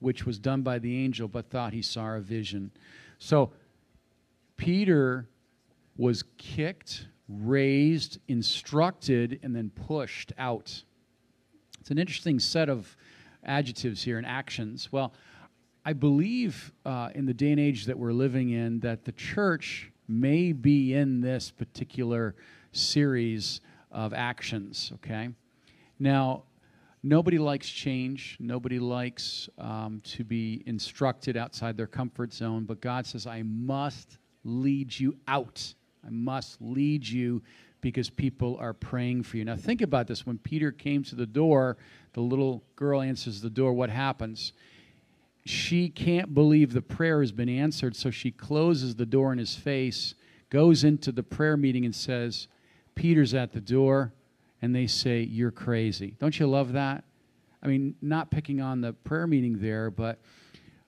which 0.00 0.26
was 0.26 0.38
done 0.38 0.62
by 0.62 0.78
the 0.78 1.02
angel, 1.02 1.28
but 1.28 1.50
thought 1.50 1.72
he 1.72 1.82
saw 1.82 2.14
a 2.14 2.20
vision. 2.20 2.70
So 3.18 3.52
Peter 4.56 5.28
was 5.96 6.24
kicked, 6.38 7.06
raised, 7.28 8.18
instructed, 8.28 9.40
and 9.42 9.54
then 9.54 9.70
pushed 9.70 10.32
out. 10.38 10.82
It's 11.80 11.90
an 11.90 11.98
interesting 11.98 12.38
set 12.38 12.68
of 12.68 12.96
adjectives 13.44 14.02
here 14.02 14.18
and 14.18 14.26
actions. 14.26 14.90
Well, 14.90 15.12
I 15.84 15.92
believe 15.92 16.72
uh, 16.86 17.10
in 17.14 17.26
the 17.26 17.34
day 17.34 17.50
and 17.50 17.60
age 17.60 17.86
that 17.86 17.98
we're 17.98 18.12
living 18.12 18.50
in 18.50 18.80
that 18.80 19.04
the 19.04 19.12
church 19.12 19.92
may 20.08 20.52
be 20.52 20.94
in 20.94 21.20
this 21.20 21.50
particular 21.50 22.34
series 22.72 23.60
of 23.90 24.12
actions, 24.12 24.90
okay? 24.94 25.28
Now, 25.98 26.44
nobody 27.02 27.38
likes 27.38 27.68
change. 27.68 28.36
Nobody 28.40 28.78
likes 28.78 29.48
um, 29.58 30.00
to 30.04 30.24
be 30.24 30.62
instructed 30.66 31.36
outside 31.36 31.76
their 31.76 31.86
comfort 31.86 32.32
zone, 32.32 32.64
but 32.64 32.80
God 32.80 33.06
says, 33.06 33.26
I 33.26 33.42
must 33.42 34.18
lead 34.44 34.98
you 34.98 35.16
out. 35.28 35.74
I 36.04 36.10
must 36.10 36.60
lead 36.60 37.06
you 37.06 37.42
because 37.80 38.08
people 38.10 38.56
are 38.58 38.72
praying 38.72 39.22
for 39.22 39.36
you. 39.36 39.44
Now, 39.44 39.56
think 39.56 39.82
about 39.82 40.06
this. 40.06 40.26
When 40.26 40.38
Peter 40.38 40.72
came 40.72 41.02
to 41.04 41.14
the 41.14 41.26
door, 41.26 41.76
the 42.14 42.20
little 42.20 42.64
girl 42.76 43.02
answers 43.02 43.40
the 43.40 43.50
door. 43.50 43.74
What 43.74 43.90
happens? 43.90 44.52
She 45.44 45.88
can't 45.88 46.32
believe 46.32 46.72
the 46.72 46.82
prayer 46.82 47.20
has 47.20 47.32
been 47.32 47.48
answered, 47.48 47.94
so 47.96 48.10
she 48.10 48.30
closes 48.30 48.96
the 48.96 49.06
door 49.06 49.32
in 49.32 49.38
his 49.38 49.54
face, 49.54 50.14
goes 50.48 50.84
into 50.84 51.12
the 51.12 51.22
prayer 51.22 51.56
meeting, 51.56 51.84
and 51.84 51.94
says, 51.94 52.48
Peter's 52.94 53.34
at 53.34 53.52
the 53.52 53.60
door. 53.60 54.12
And 54.62 54.74
they 54.74 54.86
say, 54.86 55.20
You're 55.20 55.50
crazy. 55.50 56.16
Don't 56.18 56.38
you 56.38 56.46
love 56.46 56.72
that? 56.72 57.04
I 57.62 57.66
mean, 57.66 57.96
not 58.00 58.30
picking 58.30 58.62
on 58.62 58.80
the 58.80 58.94
prayer 58.94 59.26
meeting 59.26 59.58
there, 59.58 59.90
but 59.90 60.20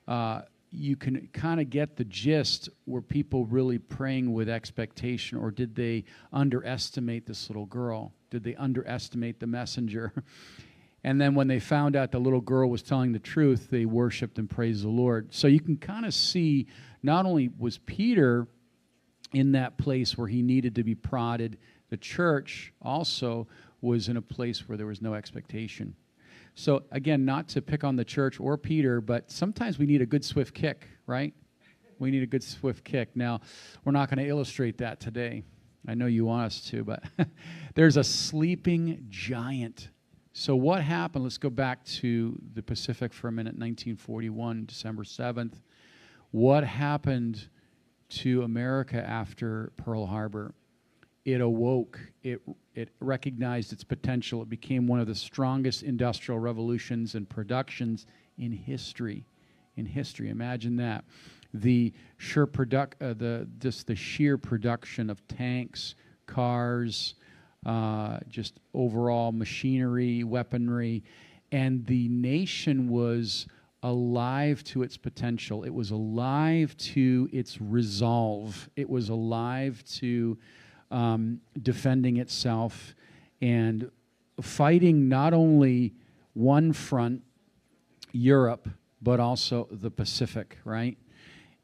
uh, 0.09 0.43
you 0.71 0.97
can 0.97 1.29
kind 1.33 1.61
of 1.61 1.69
get 1.69 1.97
the 1.97 2.05
gist 2.05 2.69
were 2.87 3.03
people 3.03 3.45
really 3.47 3.79
praying 3.79 4.33
with 4.33 4.49
expectation, 4.49 5.37
or 5.37 5.51
did 5.51 5.75
they 5.75 6.05
underestimate 6.33 7.27
this 7.27 7.51
little 7.51 7.67
girl? 7.67 8.13
Did 8.31 8.45
they 8.45 8.55
underestimate 8.55 9.41
the 9.41 9.47
messenger? 9.47 10.13
And 11.07 11.21
then 11.21 11.37
when 11.37 11.47
they 11.47 11.61
found 11.61 11.95
out 11.95 12.11
the 12.11 12.19
little 12.19 12.41
girl 12.41 12.69
was 12.69 12.83
telling 12.83 13.13
the 13.13 13.21
truth, 13.21 13.69
they 13.71 13.85
worshiped 13.85 14.39
and 14.39 14.51
praised 14.51 14.83
the 14.83 14.89
Lord. 14.89 15.33
So 15.33 15.47
you 15.47 15.61
can 15.61 15.77
kind 15.77 16.05
of 16.05 16.13
see 16.13 16.67
not 17.01 17.27
only 17.27 17.49
was 17.57 17.79
Peter 17.79 18.49
in 19.33 19.53
that 19.53 19.79
place 19.79 20.19
where 20.19 20.27
he 20.27 20.43
needed 20.43 20.75
to 20.75 20.83
be 20.83 20.97
prodded, 20.97 21.59
the 21.91 21.97
church 21.97 22.73
also 22.83 23.47
was 23.81 24.09
in 24.09 24.17
a 24.17 24.23
place 24.23 24.69
where 24.69 24.77
there 24.77 24.89
was 24.89 25.01
no 25.01 25.15
expectation. 25.15 25.95
So 26.57 26.83
again, 26.91 27.25
not 27.25 27.47
to 27.51 27.63
pick 27.63 27.85
on 27.85 27.95
the 27.95 28.05
church 28.05 28.41
or 28.41 28.59
Peter, 28.59 29.01
but 29.01 29.31
sometimes 29.31 29.79
we 29.79 29.87
need 29.87 30.03
a 30.03 30.07
good 30.07 30.25
swift 30.25 30.55
kick, 30.55 30.89
right? 31.07 31.33
We 32.01 32.11
need 32.11 32.25
a 32.25 32.27
good 32.27 32.43
swift 32.43 32.83
kick. 32.83 33.15
Now, 33.15 33.43
we're 33.85 33.93
not 33.93 34.11
going 34.11 34.25
to 34.25 34.29
illustrate 34.29 34.79
that 34.79 34.99
today. 34.99 35.45
I 35.87 35.95
know 35.95 36.07
you 36.07 36.25
want 36.25 36.47
us 36.47 36.63
to, 36.71 36.83
but 36.83 37.05
there's 37.77 37.97
a 37.97 38.03
sleeping 38.03 39.07
giant 39.09 39.91
so, 40.38 40.55
what 40.55 40.83
happened? 40.83 41.25
Let's 41.25 41.38
go 41.38 41.49
back 41.49 41.83
to 41.85 42.38
the 42.52 42.62
Pacific 42.62 43.14
for 43.14 43.28
a 43.28 43.33
minute, 43.33 43.55
1941, 43.55 44.66
December 44.66 45.02
7th. 45.02 45.55
What 46.31 46.62
happened 46.62 47.49
to 48.11 48.43
America 48.43 48.99
after 48.99 49.73
Pearl 49.78 50.05
Harbor? 50.05 50.52
It 51.25 51.40
awoke, 51.40 51.99
it, 52.23 52.43
it 52.75 52.90
recognized 53.00 53.73
its 53.73 53.83
potential. 53.83 54.43
It 54.43 54.50
became 54.50 54.87
one 54.87 55.00
of 55.00 55.07
the 55.07 55.14
strongest 55.14 55.83
industrial 55.83 56.38
revolutions 56.38 57.14
and 57.14 57.26
productions 57.26 58.07
in 58.37 58.52
history. 58.52 59.25
In 59.76 59.87
history, 59.87 60.28
imagine 60.28 60.76
that. 60.76 61.07
The 61.55 61.95
sheer, 62.19 62.45
product, 62.45 63.00
uh, 63.00 63.14
the, 63.14 63.49
just 63.59 63.87
the 63.87 63.97
sheer 63.97 64.37
production 64.37 65.09
of 65.09 65.26
tanks, 65.28 65.95
cars, 66.26 67.14
uh, 67.65 68.19
just 68.29 68.61
overall 68.75 69.33
machinery, 69.33 70.25
weaponry, 70.25 71.03
and 71.53 71.87
the 71.87 72.09
nation 72.09 72.89
was 72.89 73.47
alive 73.83 74.65
to 74.65 74.83
its 74.83 74.97
potential. 74.97 75.65
It 75.65 75.73
was 75.73 75.91
alive 75.91 76.77
to 76.79 77.29
its 77.33 77.61
resolve. 77.61 78.69
It 78.77 78.89
was 78.89 79.09
alive 79.09 79.83
to 79.97 80.37
um, 80.91 81.41
defending 81.63 82.17
itself 82.17 82.95
and 83.41 83.91
fighting 84.41 85.09
not 85.09 85.33
only 85.33 85.95
one 86.35 86.73
front, 86.73 87.23
Europe, 88.13 88.69
but 89.03 89.21
also 89.21 89.69
the 89.71 89.91
Pacific, 89.91 90.59
right? 90.65 90.97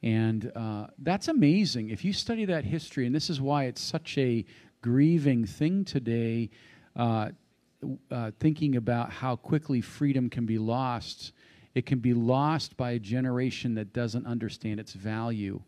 And 0.03 0.51
uh, 0.55 0.89
that's 0.99 1.29
amazing. 1.29 1.91
If 1.91 2.05
you 2.05 2.13
study 2.13 2.45
that 2.47 2.65
history, 2.65 3.07
and 3.07 3.15
this 3.15 3.31
is 3.31 3.41
why 3.41 3.65
it's 3.65 3.81
such 3.81 4.19
a 4.19 4.45
grieving 4.83 5.47
thing 5.47 5.85
today, 5.85 6.51
uh, 6.97 7.31
uh, 8.11 8.31
thinking 8.39 8.77
about 8.77 9.11
how 9.11 9.37
quickly 9.37 9.81
freedom 9.81 10.29
can 10.29 10.45
be 10.45 10.59
lost. 10.59 11.33
It 11.75 11.87
can 11.87 12.01
be 12.01 12.13
lost 12.13 12.77
by 12.77 12.91
a 12.91 12.99
generation 12.99 13.75
that 13.77 13.95
doesn't 13.95 14.27
understand 14.27 14.79
its 14.79 14.93
value. 14.93 15.63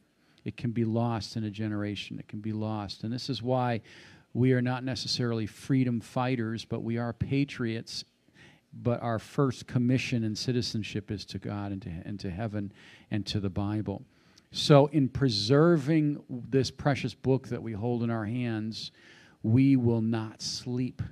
It 0.45 0.59
can 0.59 0.73
be 0.73 0.85
lost 0.85 1.37
in 1.37 1.45
a 1.45 1.51
generation. 1.51 2.19
It 2.19 2.29
can 2.29 2.41
be 2.41 2.53
lost. 2.53 3.05
And 3.05 3.13
this 3.13 3.31
is 3.31 3.43
why 3.43 3.81
We 4.35 4.53
are 4.53 4.61
not 4.61 4.83
necessarily 4.83 5.47
freedom 5.47 6.01
fighters, 6.01 6.65
but 6.65 6.83
we 6.83 6.99
are 6.99 7.13
patriots. 7.13 8.05
But 8.73 9.01
our 9.01 9.21
first 9.21 9.69
commission 9.69 10.25
and 10.25 10.37
citizenship 10.37 11.13
is 11.13 11.25
to 11.27 11.39
God 11.39 11.71
and 11.71 11.81
to, 11.83 11.91
and 12.05 12.19
to 12.21 12.31
heaven 12.31 12.73
and 13.13 13.25
to 13.27 13.39
the 13.39 13.49
Bible. 13.49 14.03
So, 14.57 14.87
in 14.87 15.09
preserving 15.09 16.23
this 16.31 16.71
precious 16.71 17.13
book 17.13 17.49
that 17.49 17.61
we 17.61 17.73
hold 17.73 18.05
in 18.05 18.11
our 18.11 18.25
hands, 18.25 18.93
we 19.43 19.75
will 19.75 20.01
not 20.01 20.41
sleep. 20.41 21.03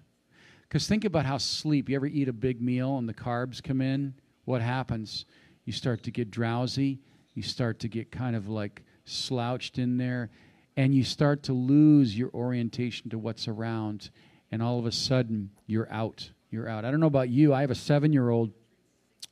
Because 0.60 0.86
think 0.86 1.04
about 1.04 1.26
how 1.26 1.38
sleep, 1.38 1.88
you 1.88 1.96
ever 1.96 2.06
eat 2.06 2.28
a 2.28 2.32
big 2.32 2.62
meal 2.62 2.98
and 2.98 3.08
the 3.08 3.14
carbs 3.14 3.60
come 3.60 3.80
in? 3.80 4.14
What 4.44 4.62
happens? 4.62 5.24
You 5.64 5.72
start 5.72 6.04
to 6.04 6.12
get 6.12 6.30
drowsy. 6.30 7.00
You 7.34 7.42
start 7.42 7.80
to 7.80 7.88
get 7.88 8.12
kind 8.12 8.36
of 8.36 8.48
like 8.48 8.84
slouched 9.06 9.76
in 9.76 9.96
there. 9.96 10.30
And 10.76 10.94
you 10.94 11.02
start 11.02 11.42
to 11.42 11.52
lose 11.52 12.16
your 12.16 12.30
orientation 12.34 13.10
to 13.10 13.18
what's 13.18 13.48
around. 13.48 14.10
And 14.52 14.62
all 14.62 14.78
of 14.78 14.86
a 14.86 14.92
sudden, 14.92 15.50
you're 15.66 15.92
out. 15.92 16.30
You're 16.52 16.68
out. 16.68 16.84
I 16.84 16.92
don't 16.92 17.00
know 17.00 17.06
about 17.06 17.28
you. 17.28 17.52
I 17.52 17.62
have 17.62 17.72
a 17.72 17.74
seven 17.74 18.12
year 18.12 18.30
old. 18.30 18.52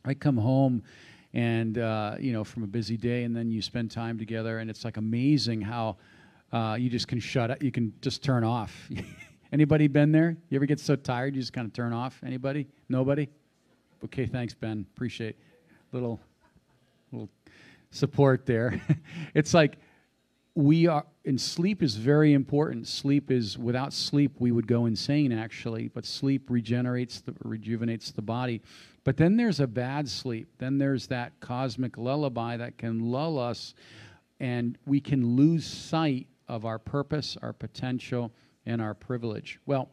I 0.05 0.15
come 0.15 0.39
home 0.39 0.83
and, 1.33 1.79
uh, 1.79 2.17
you 2.19 2.33
know, 2.33 2.45
from 2.45 2.65
a 2.65 2.67
busy 2.67 2.97
day, 2.97 3.25
and 3.25 3.35
then 3.35 3.51
you 3.51 3.63
spend 3.63 3.91
time 3.91 4.19
together. 4.19 4.59
And 4.59 4.69
it's 4.69 4.85
like 4.85 4.97
amazing 4.97 5.61
how 5.61 5.97
uh, 6.53 6.77
you 6.79 6.91
just 6.91 7.09
can 7.09 7.21
shut 7.21 7.51
up. 7.51 7.63
You 7.63 7.71
can 7.71 7.93
just 8.01 8.23
turn 8.23 8.45
off. 8.45 8.91
Anybody 9.53 9.89
been 9.89 10.13
there? 10.13 10.37
You 10.49 10.57
ever 10.57 10.67
get 10.67 10.79
so 10.79 10.95
tired 10.95 11.35
you 11.35 11.43
just 11.43 11.53
kind 11.53 11.67
of 11.67 11.73
turn 11.73 11.93
off? 11.93 12.21
Anybody? 12.25 12.69
Nobody? 12.89 13.29
Okay, 14.05 14.27
thanks, 14.27 14.55
Ben. 14.55 14.87
Appreciate 14.95 15.37
little 15.93 16.21
little 17.13 17.29
support 17.91 18.47
there. 18.47 18.81
it's 19.35 19.53
like 19.53 19.79
we 20.55 20.87
are 20.87 21.05
and 21.25 21.41
sleep 21.41 21.83
is 21.83 21.97
very 21.97 22.33
important. 22.33 22.87
Sleep 22.87 23.31
is 23.31 23.59
without 23.59 23.93
sleep 23.93 24.37
we 24.39 24.53
would 24.53 24.67
go 24.67 24.87
insane 24.87 25.33
actually, 25.33 25.89
but 25.89 26.07
sleep 26.07 26.49
regenerates 26.49 27.21
the 27.21 27.35
rejuvenates 27.45 28.13
the 28.13 28.23
body. 28.23 28.63
But 29.05 29.17
then 29.17 29.37
there's 29.37 29.61
a 29.61 29.67
bad 29.67 30.09
sleep. 30.09 30.49
Then 30.59 30.79
there's 30.79 31.07
that 31.07 31.39
cosmic 31.41 31.97
lullaby 31.97 32.57
that 32.59 32.79
can 32.79 33.11
lull 33.11 33.39
us 33.39 33.75
and 34.39 34.79
we 34.87 35.01
can 35.01 35.37
lose 35.37 35.67
sight 35.67 36.27
of 36.49 36.65
our 36.65 36.79
purpose, 36.79 37.37
our 37.43 37.53
potential, 37.53 38.33
and 38.67 38.81
our 38.81 38.95
privilege. 38.95 39.61
Well, 39.67 39.89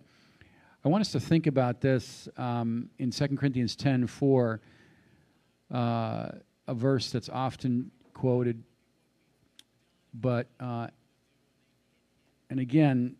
I 0.83 0.89
want 0.89 1.01
us 1.01 1.11
to 1.11 1.19
think 1.19 1.47
about 1.47 1.81
this 1.81 2.29
um, 2.37 2.89
in 2.97 3.11
2 3.11 3.27
Corinthians 3.35 3.75
10 3.75 4.07
4, 4.07 4.61
uh, 5.73 6.29
a 6.67 6.73
verse 6.73 7.11
that's 7.11 7.29
often 7.29 7.91
quoted. 8.13 8.63
But, 10.13 10.47
uh, 10.59 10.87
and 12.49 12.59
again, 12.59 13.15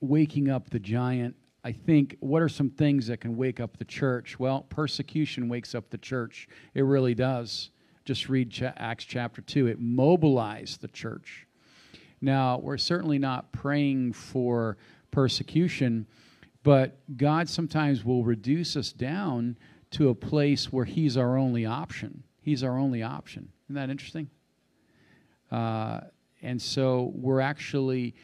waking 0.00 0.50
up 0.50 0.70
the 0.70 0.80
giant. 0.80 1.36
I 1.66 1.72
think, 1.72 2.16
what 2.20 2.42
are 2.42 2.48
some 2.48 2.70
things 2.70 3.08
that 3.08 3.20
can 3.20 3.36
wake 3.36 3.58
up 3.58 3.76
the 3.76 3.84
church? 3.84 4.38
Well, 4.38 4.60
persecution 4.68 5.48
wakes 5.48 5.74
up 5.74 5.90
the 5.90 5.98
church. 5.98 6.46
It 6.74 6.82
really 6.82 7.12
does. 7.12 7.70
Just 8.04 8.28
read 8.28 8.54
Acts 8.76 9.02
chapter 9.02 9.42
2. 9.42 9.66
It 9.66 9.80
mobilized 9.80 10.80
the 10.80 10.86
church. 10.86 11.44
Now, 12.20 12.58
we're 12.58 12.78
certainly 12.78 13.18
not 13.18 13.50
praying 13.50 14.12
for 14.12 14.76
persecution, 15.10 16.06
but 16.62 17.00
God 17.16 17.48
sometimes 17.48 18.04
will 18.04 18.22
reduce 18.22 18.76
us 18.76 18.92
down 18.92 19.58
to 19.90 20.10
a 20.10 20.14
place 20.14 20.72
where 20.72 20.84
He's 20.84 21.16
our 21.16 21.36
only 21.36 21.66
option. 21.66 22.22
He's 22.42 22.62
our 22.62 22.78
only 22.78 23.02
option. 23.02 23.48
Isn't 23.64 23.74
that 23.74 23.90
interesting? 23.90 24.30
Uh, 25.50 26.02
and 26.42 26.62
so 26.62 27.10
we're 27.16 27.40
actually, 27.40 28.14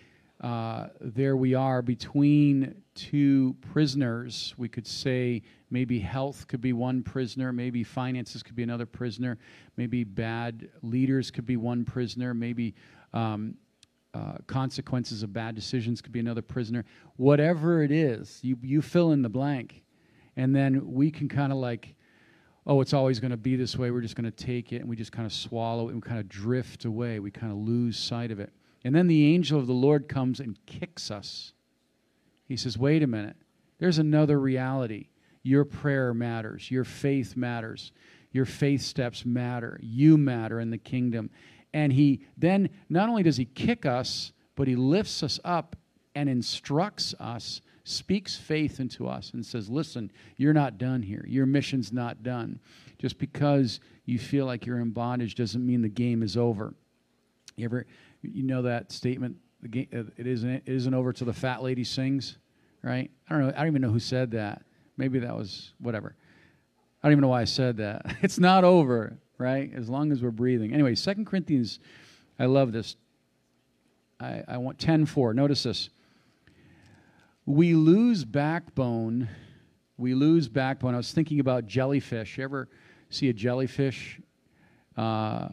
uh, 0.42 0.88
there 1.00 1.36
we 1.36 1.54
are 1.54 1.82
between 1.82 2.74
two 2.94 3.54
prisoners. 3.72 4.54
We 4.56 4.68
could 4.68 4.86
say 4.86 5.42
maybe 5.70 6.00
health 6.00 6.48
could 6.48 6.60
be 6.60 6.72
one 6.72 7.04
prisoner, 7.04 7.52
maybe 7.52 7.84
finances 7.84 8.42
could 8.42 8.56
be 8.56 8.64
another 8.64 8.84
prisoner, 8.84 9.38
maybe 9.76 10.02
bad 10.02 10.68
leaders 10.82 11.30
could 11.30 11.46
be 11.46 11.56
one 11.56 11.84
prisoner, 11.84 12.34
maybe 12.34 12.74
um, 13.14 13.54
uh, 14.14 14.38
consequences 14.48 15.22
of 15.22 15.32
bad 15.32 15.54
decisions 15.54 16.02
could 16.02 16.12
be 16.12 16.20
another 16.20 16.42
prisoner. 16.42 16.84
Whatever 17.16 17.84
it 17.84 17.92
is 17.92 18.40
you, 18.42 18.58
you 18.62 18.82
fill 18.82 19.12
in 19.12 19.22
the 19.22 19.28
blank. 19.28 19.84
And 20.36 20.56
then 20.56 20.92
we 20.92 21.10
can 21.12 21.28
kind 21.28 21.52
of 21.52 21.58
like 21.58 21.94
oh 22.66 22.80
it's 22.80 22.92
always 22.92 23.20
going 23.20 23.30
to 23.30 23.36
be 23.36 23.56
this 23.56 23.76
way 23.76 23.90
we're 23.90 24.00
just 24.00 24.14
going 24.14 24.24
to 24.24 24.30
take 24.30 24.72
it 24.72 24.76
and 24.76 24.88
we 24.88 24.94
just 24.94 25.10
kind 25.10 25.26
of 25.26 25.32
swallow 25.32 25.88
it 25.88 25.92
and 25.92 26.02
kind 26.02 26.18
of 26.18 26.28
drift 26.28 26.84
away. 26.84 27.20
We 27.20 27.30
kind 27.30 27.52
of 27.52 27.58
lose 27.58 27.96
sight 27.96 28.32
of 28.32 28.40
it 28.40 28.52
and 28.84 28.94
then 28.94 29.06
the 29.06 29.34
angel 29.34 29.58
of 29.58 29.66
the 29.66 29.72
lord 29.72 30.08
comes 30.08 30.40
and 30.40 30.58
kicks 30.66 31.10
us. 31.10 31.52
He 32.46 32.56
says 32.56 32.76
wait 32.76 33.02
a 33.02 33.06
minute. 33.06 33.36
There's 33.78 33.98
another 33.98 34.38
reality. 34.38 35.08
Your 35.42 35.64
prayer 35.64 36.14
matters. 36.14 36.70
Your 36.70 36.84
faith 36.84 37.36
matters. 37.36 37.92
Your 38.30 38.44
faith 38.44 38.82
steps 38.82 39.26
matter. 39.26 39.78
You 39.82 40.16
matter 40.16 40.60
in 40.60 40.70
the 40.70 40.78
kingdom. 40.78 41.30
And 41.74 41.92
he 41.92 42.20
then 42.36 42.70
not 42.88 43.08
only 43.08 43.22
does 43.22 43.36
he 43.36 43.44
kick 43.44 43.86
us, 43.86 44.32
but 44.54 44.68
he 44.68 44.76
lifts 44.76 45.22
us 45.22 45.40
up 45.44 45.76
and 46.14 46.28
instructs 46.28 47.14
us, 47.18 47.60
speaks 47.84 48.36
faith 48.36 48.80
into 48.80 49.08
us, 49.08 49.32
and 49.32 49.44
says, 49.44 49.68
Listen, 49.68 50.10
you're 50.36 50.52
not 50.52 50.78
done 50.78 51.02
here. 51.02 51.24
Your 51.26 51.46
mission's 51.46 51.92
not 51.92 52.22
done. 52.22 52.60
Just 52.98 53.18
because 53.18 53.80
you 54.04 54.18
feel 54.18 54.46
like 54.46 54.66
you're 54.66 54.80
in 54.80 54.90
bondage 54.90 55.34
doesn't 55.34 55.64
mean 55.66 55.82
the 55.82 55.88
game 55.88 56.22
is 56.22 56.36
over. 56.36 56.74
You 57.56 57.64
ever, 57.64 57.86
you 58.22 58.42
know 58.42 58.62
that 58.62 58.92
statement, 58.92 59.36
the 59.60 59.68
game, 59.68 59.88
uh, 59.94 60.04
it, 60.16 60.26
isn't, 60.26 60.48
it 60.48 60.62
isn't 60.66 60.94
over 60.94 61.12
till 61.12 61.26
the 61.26 61.32
fat 61.32 61.62
lady 61.62 61.84
sings, 61.84 62.38
right? 62.82 63.10
I 63.28 63.34
don't 63.34 63.46
know. 63.46 63.52
I 63.54 63.58
don't 63.58 63.68
even 63.68 63.82
know 63.82 63.90
who 63.90 63.98
said 63.98 64.30
that. 64.32 64.62
Maybe 64.96 65.18
that 65.20 65.36
was 65.36 65.72
whatever. 65.78 66.14
I 67.02 67.08
don't 67.08 67.12
even 67.12 67.22
know 67.22 67.28
why 67.28 67.42
I 67.42 67.46
said 67.46 67.78
that. 67.78 68.16
It's 68.22 68.38
not 68.38 68.64
over 68.64 69.18
right? 69.42 69.72
As 69.74 69.88
long 69.90 70.12
as 70.12 70.22
we're 70.22 70.30
breathing. 70.30 70.72
Anyway, 70.72 70.94
Second 70.94 71.26
Corinthians, 71.26 71.80
I 72.38 72.46
love 72.46 72.72
this. 72.72 72.96
I, 74.20 74.42
I 74.46 74.56
want 74.58 74.78
10 74.78 75.04
4. 75.06 75.34
Notice 75.34 75.64
this. 75.64 75.90
We 77.44 77.74
lose 77.74 78.24
backbone. 78.24 79.28
We 79.98 80.14
lose 80.14 80.48
backbone. 80.48 80.94
I 80.94 80.96
was 80.96 81.12
thinking 81.12 81.40
about 81.40 81.66
jellyfish. 81.66 82.38
You 82.38 82.44
ever 82.44 82.68
see 83.10 83.28
a 83.28 83.32
jellyfish? 83.32 84.20
Uh, 84.96 85.48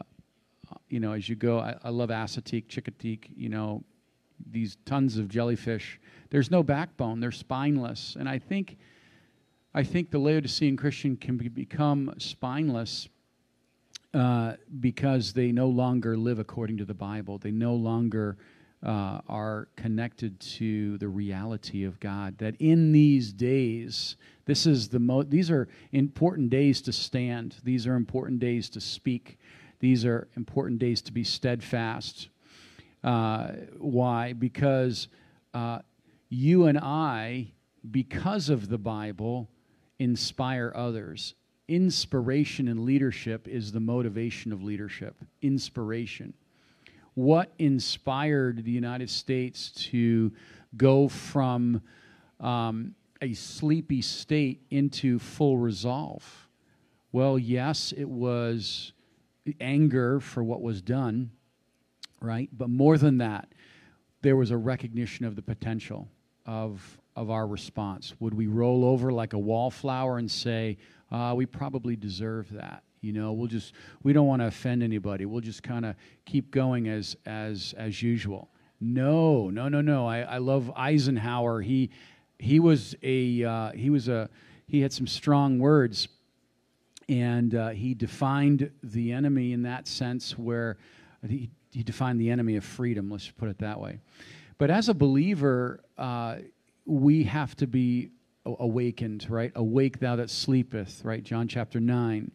you 0.88 1.00
know, 1.00 1.12
as 1.12 1.28
you 1.28 1.36
go, 1.36 1.58
I, 1.58 1.74
I 1.82 1.90
love 1.90 2.10
Assateague, 2.10 2.66
Chincoteague, 2.66 3.30
you 3.36 3.48
know, 3.48 3.82
these 4.50 4.76
tons 4.84 5.16
of 5.18 5.28
jellyfish. 5.28 6.00
There's 6.30 6.50
no 6.50 6.62
backbone. 6.62 7.20
They're 7.20 7.32
spineless. 7.32 8.16
And 8.18 8.28
I 8.28 8.38
think, 8.38 8.78
I 9.74 9.82
think 9.82 10.10
the 10.10 10.18
Laodicean 10.18 10.76
Christian 10.76 11.16
can 11.16 11.36
be, 11.36 11.48
become 11.48 12.14
spineless 12.18 13.08
uh, 14.14 14.54
because 14.80 15.32
they 15.32 15.52
no 15.52 15.68
longer 15.68 16.16
live 16.16 16.38
according 16.38 16.78
to 16.78 16.84
the 16.84 16.94
Bible. 16.94 17.38
They 17.38 17.50
no 17.50 17.74
longer 17.74 18.36
uh, 18.82 19.20
are 19.28 19.68
connected 19.76 20.40
to 20.40 20.96
the 20.98 21.08
reality 21.08 21.84
of 21.84 22.00
God. 22.00 22.38
That 22.38 22.56
in 22.58 22.92
these 22.92 23.32
days, 23.32 24.16
this 24.46 24.66
is 24.66 24.88
the 24.88 24.98
mo- 24.98 25.22
these 25.22 25.50
are 25.50 25.68
important 25.92 26.50
days 26.50 26.80
to 26.82 26.92
stand. 26.92 27.56
These 27.62 27.86
are 27.86 27.94
important 27.94 28.40
days 28.40 28.70
to 28.70 28.80
speak. 28.80 29.38
These 29.80 30.04
are 30.04 30.28
important 30.36 30.78
days 30.78 31.02
to 31.02 31.12
be 31.12 31.24
steadfast. 31.24 32.28
Uh, 33.02 33.48
why? 33.78 34.34
Because 34.34 35.08
uh, 35.52 35.80
you 36.28 36.66
and 36.66 36.78
I, 36.78 37.48
because 37.90 38.48
of 38.48 38.68
the 38.68 38.78
Bible, 38.78 39.48
inspire 39.98 40.72
others 40.74 41.34
inspiration 41.70 42.66
in 42.66 42.84
leadership 42.84 43.46
is 43.46 43.70
the 43.70 43.78
motivation 43.78 44.52
of 44.52 44.60
leadership. 44.60 45.14
Inspiration. 45.40 46.34
What 47.14 47.52
inspired 47.60 48.64
the 48.64 48.72
United 48.72 49.08
States 49.08 49.70
to 49.90 50.32
go 50.76 51.06
from 51.06 51.80
um, 52.40 52.96
a 53.22 53.34
sleepy 53.34 54.02
state 54.02 54.62
into 54.70 55.20
full 55.20 55.58
resolve? 55.58 56.48
Well, 57.12 57.38
yes, 57.38 57.94
it 57.96 58.08
was 58.08 58.92
anger 59.60 60.20
for 60.20 60.42
what 60.42 60.62
was 60.62 60.82
done, 60.82 61.30
right? 62.20 62.48
But 62.52 62.70
more 62.70 62.98
than 62.98 63.18
that, 63.18 63.48
there 64.22 64.36
was 64.36 64.50
a 64.50 64.56
recognition 64.56 65.24
of 65.24 65.36
the 65.36 65.42
potential 65.42 66.08
of, 66.46 66.98
of 67.16 67.30
our 67.30 67.46
response. 67.46 68.14
Would 68.20 68.34
we 68.34 68.46
roll 68.46 68.84
over 68.84 69.12
like 69.12 69.32
a 69.32 69.38
wallflower 69.38 70.18
and 70.18 70.30
say, 70.30 70.78
uh, 71.10 71.34
we 71.36 71.46
probably 71.46 71.96
deserve 71.96 72.50
that. 72.52 72.82
You 73.00 73.14
know, 73.14 73.32
we'll 73.32 73.48
just 73.48 73.72
we 74.02 74.12
don't 74.12 74.26
want 74.26 74.42
to 74.42 74.46
offend 74.46 74.82
anybody. 74.82 75.24
We'll 75.24 75.40
just 75.40 75.62
kind 75.62 75.86
of 75.86 75.96
keep 76.26 76.50
going 76.50 76.88
as 76.88 77.16
as 77.24 77.74
as 77.78 78.02
usual. 78.02 78.50
No, 78.80 79.48
no, 79.48 79.68
no, 79.68 79.80
no. 79.80 80.06
I, 80.06 80.20
I 80.20 80.38
love 80.38 80.70
Eisenhower. 80.76 81.62
He 81.62 81.90
he 82.38 82.60
was 82.60 82.94
a 83.02 83.42
uh, 83.42 83.72
he 83.72 83.88
was 83.88 84.08
a 84.08 84.28
he 84.66 84.82
had 84.82 84.92
some 84.92 85.06
strong 85.06 85.58
words, 85.58 86.08
and 87.10 87.54
uh, 87.54 87.68
he 87.70 87.92
defined 87.92 88.70
the 88.84 89.12
enemy 89.12 89.52
in 89.52 89.62
that 89.62 89.88
sense 89.88 90.38
where 90.38 90.78
he 91.28 91.50
he 91.72 91.82
defined 91.82 92.20
the 92.20 92.30
enemy 92.30 92.56
of 92.56 92.64
freedom. 92.64 93.10
Let's 93.10 93.30
put 93.30 93.48
it 93.48 93.58
that 93.58 93.80
way. 93.80 94.00
But 94.58 94.70
as 94.70 94.88
a 94.88 94.94
believer, 94.94 95.80
uh, 95.96 96.36
we 96.84 97.24
have 97.24 97.54
to 97.56 97.66
be 97.66 98.10
awakened, 98.44 99.26
right? 99.30 99.52
Awake 99.54 100.00
thou 100.00 100.16
that 100.16 100.30
sleepeth, 100.30 101.04
right? 101.04 101.22
John 101.22 101.46
chapter 101.46 101.78
9. 101.78 102.32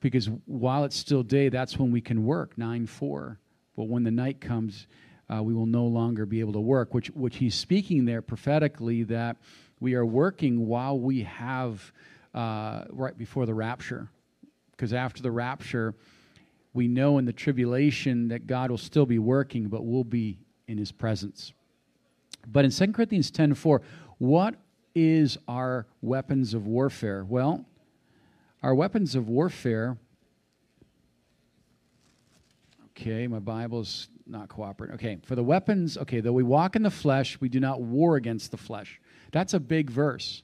Because 0.00 0.28
while 0.44 0.84
it's 0.84 0.96
still 0.96 1.22
day, 1.22 1.48
that's 1.48 1.78
when 1.78 1.90
we 1.90 2.02
can 2.02 2.24
work, 2.24 2.58
9 2.58 2.86
4. 2.86 3.38
But 3.76 3.84
when 3.84 4.04
the 4.04 4.10
night 4.10 4.40
comes, 4.40 4.86
uh, 5.34 5.42
we 5.42 5.54
will 5.54 5.66
no 5.66 5.86
longer 5.86 6.26
be 6.26 6.40
able 6.40 6.52
to 6.52 6.60
work, 6.60 6.92
which, 6.92 7.08
which 7.12 7.36
he's 7.36 7.54
speaking 7.54 8.04
there 8.04 8.20
prophetically 8.20 9.04
that 9.04 9.38
we 9.80 9.94
are 9.94 10.04
working 10.04 10.66
while 10.66 10.98
we 10.98 11.22
have 11.22 11.92
uh, 12.34 12.84
right 12.90 13.16
before 13.16 13.46
the 13.46 13.54
rapture. 13.54 14.08
Because 14.72 14.92
after 14.92 15.22
the 15.22 15.30
rapture, 15.30 15.94
we 16.72 16.88
know 16.88 17.18
in 17.18 17.24
the 17.24 17.32
tribulation 17.32 18.28
that 18.28 18.46
God 18.46 18.70
will 18.70 18.78
still 18.78 19.06
be 19.06 19.18
working, 19.18 19.68
but 19.68 19.84
we'll 19.84 20.04
be 20.04 20.38
in 20.66 20.76
his 20.76 20.90
presence. 20.90 21.52
But 22.46 22.64
in 22.64 22.70
2 22.70 22.92
Corinthians 22.92 23.30
10 23.30 23.54
4, 23.54 23.80
what 24.18 24.56
is 24.94 25.38
our 25.48 25.86
weapons 26.02 26.54
of 26.54 26.66
warfare? 26.66 27.24
Well, 27.24 27.64
our 28.62 28.74
weapons 28.74 29.14
of 29.14 29.28
warfare. 29.28 29.96
Okay, 32.90 33.26
my 33.26 33.40
Bible's 33.40 34.08
not 34.26 34.48
cooperating. 34.48 34.94
Okay, 34.94 35.18
for 35.24 35.34
the 35.34 35.42
weapons, 35.42 35.98
okay, 35.98 36.20
though 36.20 36.32
we 36.32 36.42
walk 36.42 36.76
in 36.76 36.82
the 36.82 36.90
flesh, 36.90 37.40
we 37.40 37.48
do 37.48 37.60
not 37.60 37.80
war 37.80 38.16
against 38.16 38.50
the 38.50 38.56
flesh. 38.56 39.00
That's 39.32 39.52
a 39.52 39.60
big 39.60 39.90
verse. 39.90 40.42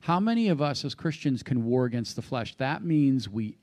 How 0.00 0.20
many 0.20 0.48
of 0.48 0.62
us 0.62 0.84
as 0.84 0.94
Christians 0.94 1.42
can 1.42 1.64
war 1.64 1.84
against 1.84 2.16
the 2.16 2.22
flesh? 2.22 2.54
That 2.56 2.84
means 2.84 3.28
we 3.28 3.56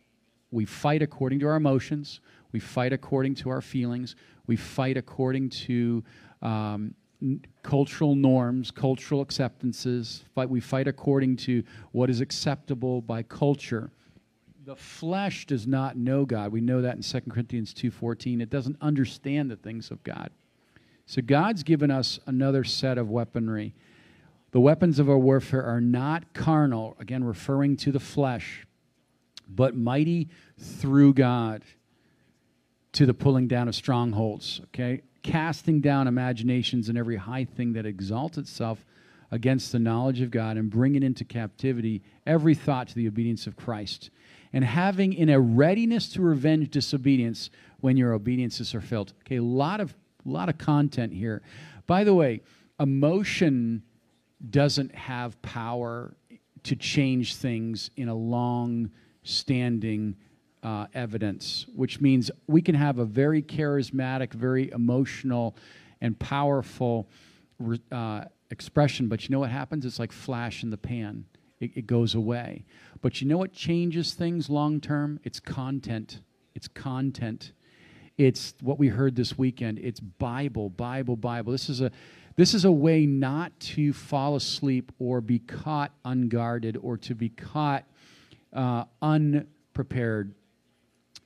we 0.51 0.65
fight 0.65 1.01
according 1.01 1.39
to 1.39 1.47
our 1.47 1.55
emotions, 1.55 2.21
we 2.51 2.59
fight 2.59 2.93
according 2.93 3.33
to 3.35 3.49
our 3.49 3.61
feelings, 3.61 4.15
we 4.45 4.55
fight 4.55 4.97
according 4.97 5.49
to 5.49 6.03
um, 6.43 6.93
cultural 7.63 8.15
norms, 8.15 8.69
cultural 8.69 9.21
acceptances. 9.21 10.23
Fight, 10.35 10.49
we 10.49 10.59
fight 10.59 10.87
according 10.87 11.37
to 11.37 11.63
what 11.91 12.09
is 12.09 12.21
acceptable 12.21 13.01
by 13.01 13.23
culture. 13.23 13.89
The 14.65 14.75
flesh 14.75 15.47
does 15.47 15.65
not 15.65 15.97
know 15.97 16.25
God. 16.25 16.51
We 16.51 16.61
know 16.61 16.81
that 16.81 16.95
in 16.95 17.01
2 17.01 17.31
Corinthians 17.31 17.73
2:14. 17.73 18.41
It 18.41 18.49
doesn't 18.49 18.77
understand 18.79 19.49
the 19.49 19.55
things 19.55 19.91
of 19.91 20.03
God. 20.03 20.29
So 21.05 21.21
God's 21.21 21.63
given 21.63 21.91
us 21.91 22.19
another 22.25 22.63
set 22.63 22.97
of 22.97 23.09
weaponry. 23.09 23.73
The 24.53 24.61
weapons 24.61 24.99
of 24.99 25.09
our 25.09 25.17
warfare 25.17 25.63
are 25.63 25.81
not 25.81 26.33
carnal, 26.33 26.95
again 26.99 27.23
referring 27.23 27.75
to 27.77 27.91
the 27.91 27.99
flesh, 27.99 28.65
but 29.49 29.75
mighty 29.75 30.29
through 30.57 31.15
God 31.15 31.63
to 32.93 33.05
the 33.05 33.13
pulling 33.13 33.47
down 33.47 33.67
of 33.67 33.75
strongholds, 33.75 34.61
okay? 34.65 35.01
casting 35.23 35.79
down 35.79 36.07
imaginations 36.07 36.89
and 36.89 36.97
every 36.97 37.15
high 37.15 37.45
thing 37.45 37.73
that 37.73 37.85
exalts 37.85 38.37
itself 38.37 38.85
against 39.31 39.71
the 39.71 39.79
knowledge 39.79 40.21
of 40.21 40.29
God 40.29 40.57
and 40.57 40.69
bringing 40.69 41.01
into 41.01 41.25
captivity 41.25 42.03
every 42.27 42.53
thought 42.53 42.89
to 42.89 42.95
the 42.95 43.07
obedience 43.07 43.47
of 43.47 43.55
Christ. 43.55 44.11
And 44.51 44.63
having 44.63 45.13
in 45.13 45.29
a 45.29 45.39
readiness 45.39 46.09
to 46.09 46.21
revenge 46.21 46.69
disobedience 46.69 47.49
when 47.79 47.97
your 47.97 48.13
obediences 48.13 48.75
are 48.75 48.81
filled. 48.81 49.13
Okay, 49.21 49.37
a 49.37 49.43
lot 49.43 49.81
of 49.81 49.95
lot 50.25 50.47
of 50.47 50.57
content 50.57 51.11
here. 51.11 51.41
By 51.87 52.03
the 52.03 52.13
way, 52.13 52.41
emotion 52.79 53.81
doesn't 54.49 54.93
have 54.93 55.41
power 55.41 56.15
to 56.63 56.75
change 56.75 57.35
things 57.35 57.89
in 57.97 58.09
a 58.09 58.15
long 58.15 58.89
standing 59.23 60.15
uh, 60.63 60.87
evidence, 60.93 61.65
which 61.75 61.99
means 61.99 62.31
we 62.47 62.61
can 62.61 62.75
have 62.75 62.99
a 62.99 63.05
very 63.05 63.41
charismatic, 63.41 64.33
very 64.33 64.71
emotional, 64.71 65.55
and 66.01 66.17
powerful 66.19 67.09
uh, 67.91 68.23
expression. 68.49 69.07
But 69.07 69.23
you 69.23 69.33
know 69.33 69.39
what 69.39 69.49
happens? 69.49 69.85
It's 69.85 69.99
like 69.99 70.11
flash 70.11 70.63
in 70.63 70.69
the 70.69 70.77
pan. 70.77 71.25
It, 71.59 71.71
it 71.75 71.87
goes 71.87 72.15
away. 72.15 72.65
But 73.01 73.21
you 73.21 73.27
know 73.27 73.37
what 73.37 73.53
changes 73.53 74.13
things 74.13 74.49
long 74.49 74.79
term? 74.79 75.19
It's 75.23 75.39
content. 75.39 76.21
It's 76.55 76.67
content. 76.67 77.51
It's 78.17 78.53
what 78.61 78.77
we 78.77 78.89
heard 78.89 79.15
this 79.15 79.37
weekend. 79.37 79.79
It's 79.79 79.99
Bible, 79.99 80.69
Bible, 80.69 81.15
Bible. 81.15 81.51
This 81.51 81.67
is 81.69 81.81
a 81.81 81.91
this 82.35 82.53
is 82.53 82.65
a 82.65 82.71
way 82.71 83.05
not 83.05 83.57
to 83.59 83.93
fall 83.93 84.35
asleep 84.35 84.91
or 84.99 85.21
be 85.21 85.39
caught 85.39 85.91
unguarded 86.03 86.77
or 86.81 86.97
to 86.97 87.15
be 87.15 87.29
caught 87.29 87.85
uh, 88.53 88.85
unprepared 89.01 90.33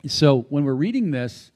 so 0.05 0.41
when 0.49 0.63
we're 0.63 0.73
reading 0.73 1.11
this, 1.11 1.51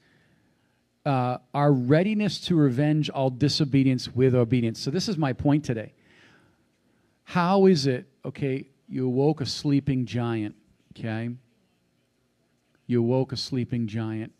uh, 1.06 1.38
our 1.54 1.72
readiness 1.72 2.40
to 2.42 2.56
revenge 2.56 3.08
all 3.10 3.30
disobedience 3.30 4.08
with 4.08 4.34
obedience. 4.34 4.80
So 4.80 4.90
this 4.90 5.08
is 5.08 5.16
my 5.16 5.32
point 5.32 5.64
today. 5.64 5.92
How 7.24 7.66
is 7.66 7.86
it, 7.86 8.06
okay, 8.24 8.68
you 8.88 9.06
awoke 9.06 9.40
a 9.40 9.46
sleeping 9.46 10.06
giant, 10.06 10.54
okay? 10.92 11.30
You 12.86 13.00
awoke 13.00 13.32
a 13.32 13.36
sleeping 13.36 13.86
giant. 13.86 14.32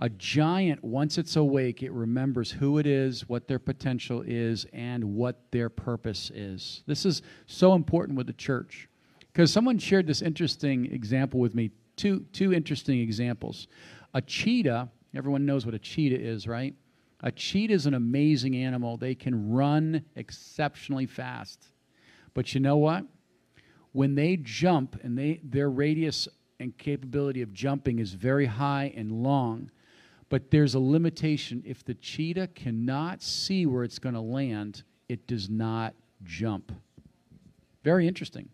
A 0.00 0.08
giant, 0.08 0.84
once 0.84 1.18
it's 1.18 1.34
awake, 1.34 1.82
it 1.82 1.90
remembers 1.90 2.52
who 2.52 2.78
it 2.78 2.86
is, 2.86 3.28
what 3.28 3.48
their 3.48 3.58
potential 3.58 4.22
is, 4.24 4.64
and 4.72 5.02
what 5.16 5.50
their 5.50 5.68
purpose 5.68 6.30
is. 6.32 6.84
This 6.86 7.04
is 7.04 7.22
so 7.46 7.74
important 7.74 8.16
with 8.16 8.28
the 8.28 8.32
church. 8.32 8.88
Because 9.32 9.52
someone 9.52 9.78
shared 9.78 10.06
this 10.06 10.22
interesting 10.22 10.86
example 10.92 11.40
with 11.40 11.54
me 11.54 11.72
two, 11.96 12.20
two 12.32 12.52
interesting 12.52 13.00
examples. 13.00 13.66
A 14.14 14.22
cheetah, 14.22 14.88
everyone 15.16 15.44
knows 15.44 15.66
what 15.66 15.74
a 15.74 15.80
cheetah 15.80 16.20
is, 16.20 16.46
right? 16.46 16.74
A 17.24 17.32
cheetah 17.32 17.74
is 17.74 17.86
an 17.86 17.94
amazing 17.94 18.54
animal. 18.54 18.96
They 18.96 19.16
can 19.16 19.50
run 19.50 20.04
exceptionally 20.14 21.06
fast. 21.06 21.66
But 22.34 22.54
you 22.54 22.60
know 22.60 22.76
what? 22.76 23.04
When 23.90 24.14
they 24.14 24.36
jump, 24.36 25.00
and 25.02 25.18
they, 25.18 25.40
their 25.42 25.70
radius 25.70 26.28
and 26.60 26.76
capability 26.78 27.42
of 27.42 27.52
jumping 27.52 27.98
is 27.98 28.12
very 28.12 28.46
high 28.46 28.92
and 28.96 29.10
long, 29.10 29.72
but 30.28 30.50
there's 30.50 30.74
a 30.74 30.78
limitation. 30.78 31.62
If 31.66 31.84
the 31.84 31.94
cheetah 31.94 32.48
cannot 32.48 33.22
see 33.22 33.66
where 33.66 33.84
it's 33.84 33.98
going 33.98 34.14
to 34.14 34.20
land, 34.20 34.82
it 35.08 35.26
does 35.26 35.48
not 35.48 35.94
jump. 36.24 36.72
Very 37.82 38.06
interesting. 38.06 38.48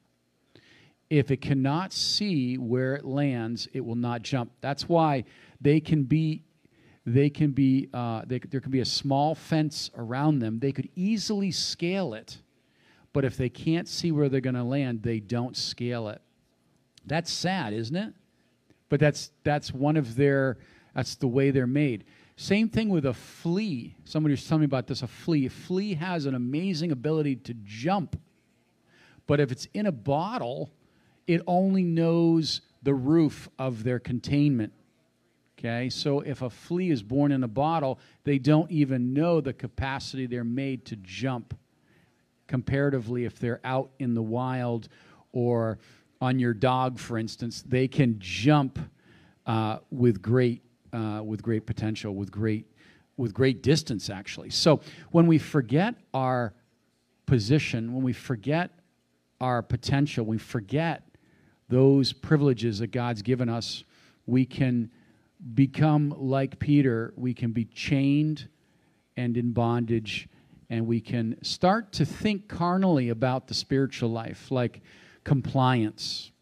If 1.10 1.30
it 1.30 1.40
cannot 1.40 1.92
see 1.92 2.56
where 2.56 2.94
it 2.94 3.04
lands, 3.04 3.68
it 3.72 3.84
will 3.84 3.96
not 3.96 4.22
jump. 4.22 4.52
That's 4.60 4.88
why 4.88 5.24
they 5.60 5.80
can 5.80 6.04
be 6.04 6.42
they 7.06 7.28
can 7.28 7.50
be 7.50 7.90
uh, 7.92 8.22
they, 8.26 8.38
there 8.38 8.60
can 8.60 8.70
be 8.70 8.80
a 8.80 8.86
small 8.86 9.34
fence 9.34 9.90
around 9.96 10.38
them. 10.38 10.58
They 10.58 10.72
could 10.72 10.88
easily 10.94 11.50
scale 11.50 12.14
it, 12.14 12.38
but 13.12 13.26
if 13.26 13.36
they 13.36 13.50
can't 13.50 13.86
see 13.86 14.10
where 14.10 14.30
they're 14.30 14.40
going 14.40 14.54
to 14.54 14.64
land, 14.64 15.02
they 15.02 15.20
don't 15.20 15.54
scale 15.54 16.08
it. 16.08 16.22
That's 17.04 17.30
sad, 17.30 17.74
isn't 17.74 17.94
it? 17.94 18.14
But 18.88 19.00
that's 19.00 19.30
that's 19.42 19.72
one 19.72 19.98
of 19.98 20.16
their 20.16 20.56
that's 20.94 21.16
the 21.16 21.28
way 21.28 21.50
they're 21.50 21.66
made. 21.66 22.04
Same 22.36 22.68
thing 22.68 22.88
with 22.88 23.06
a 23.06 23.14
flea. 23.14 23.94
Somebody 24.04 24.32
was 24.32 24.46
telling 24.46 24.60
me 24.60 24.66
about 24.66 24.86
this. 24.86 25.02
A 25.02 25.06
flea. 25.06 25.46
A 25.46 25.50
flea 25.50 25.94
has 25.94 26.26
an 26.26 26.34
amazing 26.34 26.90
ability 26.90 27.36
to 27.36 27.54
jump, 27.64 28.18
but 29.26 29.40
if 29.40 29.52
it's 29.52 29.68
in 29.74 29.86
a 29.86 29.92
bottle, 29.92 30.70
it 31.26 31.42
only 31.46 31.84
knows 31.84 32.60
the 32.82 32.94
roof 32.94 33.48
of 33.58 33.84
their 33.84 33.98
containment. 33.98 34.72
Okay, 35.58 35.88
so 35.88 36.20
if 36.20 36.42
a 36.42 36.50
flea 36.50 36.90
is 36.90 37.02
born 37.02 37.32
in 37.32 37.42
a 37.42 37.48
bottle, 37.48 37.98
they 38.24 38.38
don't 38.38 38.70
even 38.70 39.14
know 39.14 39.40
the 39.40 39.52
capacity 39.52 40.26
they're 40.26 40.44
made 40.44 40.84
to 40.86 40.96
jump. 40.96 41.56
Comparatively, 42.46 43.24
if 43.24 43.38
they're 43.38 43.60
out 43.64 43.90
in 43.98 44.12
the 44.12 44.22
wild 44.22 44.88
or 45.32 45.78
on 46.20 46.38
your 46.38 46.52
dog, 46.52 46.98
for 46.98 47.16
instance, 47.16 47.62
they 47.66 47.88
can 47.88 48.16
jump 48.18 48.78
uh, 49.46 49.78
with 49.90 50.20
great 50.20 50.62
uh, 50.94 51.22
with 51.22 51.42
great 51.42 51.66
potential, 51.66 52.14
with 52.14 52.30
great 52.30 52.66
with 53.16 53.32
great 53.32 53.62
distance, 53.62 54.10
actually. 54.10 54.50
So 54.50 54.80
when 55.12 55.26
we 55.26 55.38
forget 55.38 55.94
our 56.12 56.52
position, 57.26 57.94
when 57.94 58.02
we 58.02 58.12
forget 58.12 58.72
our 59.40 59.62
potential, 59.62 60.26
we 60.26 60.38
forget 60.38 61.02
those 61.68 62.12
privileges 62.12 62.80
that 62.80 62.88
God's 62.88 63.22
given 63.22 63.48
us, 63.48 63.84
we 64.26 64.44
can 64.44 64.90
become 65.54 66.14
like 66.16 66.58
Peter. 66.58 67.12
We 67.16 67.34
can 67.34 67.52
be 67.52 67.66
chained 67.66 68.48
and 69.16 69.36
in 69.36 69.52
bondage, 69.52 70.28
and 70.70 70.86
we 70.86 71.00
can 71.00 71.36
start 71.42 71.92
to 71.92 72.04
think 72.04 72.48
carnally 72.48 73.10
about 73.10 73.46
the 73.46 73.54
spiritual 73.54 74.10
life, 74.10 74.50
like 74.50 74.80
compliance, 75.22 76.32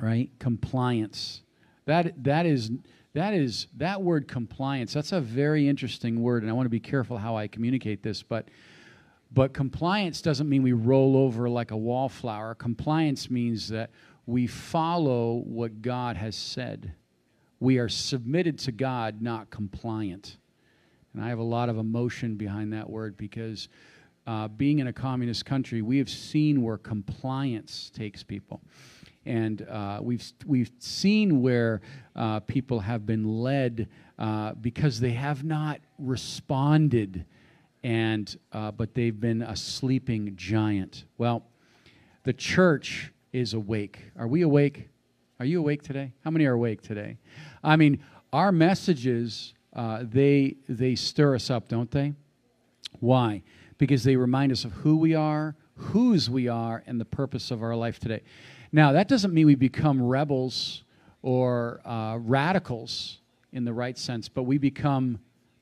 right? 0.00 0.30
Compliance. 0.38 1.42
That, 1.84 2.24
that 2.24 2.46
is. 2.46 2.70
That 3.16 3.32
is 3.32 3.68
that 3.78 4.02
word 4.02 4.28
compliance. 4.28 4.92
That's 4.92 5.12
a 5.12 5.22
very 5.22 5.66
interesting 5.66 6.20
word, 6.20 6.42
and 6.42 6.50
I 6.50 6.52
want 6.52 6.66
to 6.66 6.70
be 6.70 6.80
careful 6.80 7.16
how 7.16 7.34
I 7.34 7.48
communicate 7.48 8.02
this. 8.02 8.22
But 8.22 8.50
but 9.32 9.54
compliance 9.54 10.20
doesn't 10.20 10.46
mean 10.46 10.62
we 10.62 10.74
roll 10.74 11.16
over 11.16 11.48
like 11.48 11.70
a 11.70 11.76
wallflower. 11.78 12.54
Compliance 12.56 13.30
means 13.30 13.70
that 13.70 13.88
we 14.26 14.46
follow 14.46 15.36
what 15.46 15.80
God 15.80 16.18
has 16.18 16.36
said. 16.36 16.92
We 17.58 17.78
are 17.78 17.88
submitted 17.88 18.58
to 18.58 18.72
God, 18.72 19.22
not 19.22 19.48
compliant. 19.48 20.36
And 21.14 21.24
I 21.24 21.30
have 21.30 21.38
a 21.38 21.42
lot 21.42 21.70
of 21.70 21.78
emotion 21.78 22.34
behind 22.34 22.74
that 22.74 22.90
word 22.90 23.16
because 23.16 23.70
uh, 24.26 24.48
being 24.48 24.80
in 24.80 24.88
a 24.88 24.92
communist 24.92 25.46
country, 25.46 25.80
we 25.80 25.96
have 25.96 26.10
seen 26.10 26.62
where 26.62 26.76
compliance 26.76 27.90
takes 27.94 28.22
people. 28.22 28.60
And 29.26 29.66
uh, 29.68 29.98
we've, 30.00 30.24
we've 30.46 30.70
seen 30.78 31.42
where 31.42 31.80
uh, 32.14 32.40
people 32.40 32.80
have 32.80 33.04
been 33.04 33.42
led 33.42 33.88
uh, 34.18 34.52
because 34.54 35.00
they 35.00 35.10
have 35.10 35.44
not 35.44 35.80
responded, 35.98 37.24
and, 37.82 38.36
uh, 38.52 38.70
but 38.70 38.94
they've 38.94 39.18
been 39.18 39.42
a 39.42 39.56
sleeping 39.56 40.32
giant. 40.36 41.04
Well, 41.18 41.42
the 42.22 42.32
church 42.32 43.12
is 43.32 43.52
awake. 43.52 44.10
Are 44.16 44.26
we 44.26 44.42
awake? 44.42 44.88
Are 45.38 45.44
you 45.44 45.60
awake 45.60 45.82
today? 45.82 46.12
How 46.24 46.30
many 46.30 46.46
are 46.46 46.54
awake 46.54 46.80
today? 46.80 47.18
I 47.62 47.76
mean, 47.76 48.02
our 48.32 48.52
messages, 48.52 49.54
uh, 49.74 50.04
they, 50.04 50.56
they 50.68 50.94
stir 50.94 51.34
us 51.34 51.50
up, 51.50 51.68
don't 51.68 51.90
they? 51.90 52.14
Why? 53.00 53.42
Because 53.76 54.04
they 54.04 54.16
remind 54.16 54.52
us 54.52 54.64
of 54.64 54.72
who 54.72 54.96
we 54.96 55.14
are, 55.14 55.54
whose 55.74 56.30
we 56.30 56.48
are, 56.48 56.82
and 56.86 56.98
the 56.98 57.04
purpose 57.04 57.50
of 57.50 57.62
our 57.62 57.76
life 57.76 57.98
today. 57.98 58.22
Now, 58.72 58.92
that 58.92 59.08
doesn't 59.08 59.32
mean 59.32 59.46
we 59.46 59.54
become 59.54 60.02
rebels 60.02 60.82
or 61.22 61.80
uh, 61.84 62.18
radicals 62.20 63.18
in 63.52 63.64
the 63.64 63.72
right 63.72 63.96
sense, 63.96 64.28
but 64.28 64.44
we 64.44 64.58
become 64.58 65.18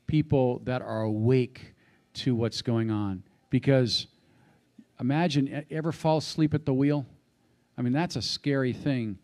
people 0.07 0.59
that 0.65 0.81
are 0.81 1.03
awake 1.03 1.73
to 2.13 2.35
what's 2.35 2.61
going 2.61 2.91
on. 2.91 3.23
Because 3.49 4.07
imagine, 4.99 5.65
ever 5.71 5.91
fall 5.91 6.17
asleep 6.17 6.53
at 6.53 6.65
the 6.65 6.73
wheel? 6.73 7.05
I 7.77 7.81
mean, 7.81 7.93
that's 7.93 8.15
a 8.15 8.21
scary 8.21 8.73
thing. 8.73 9.17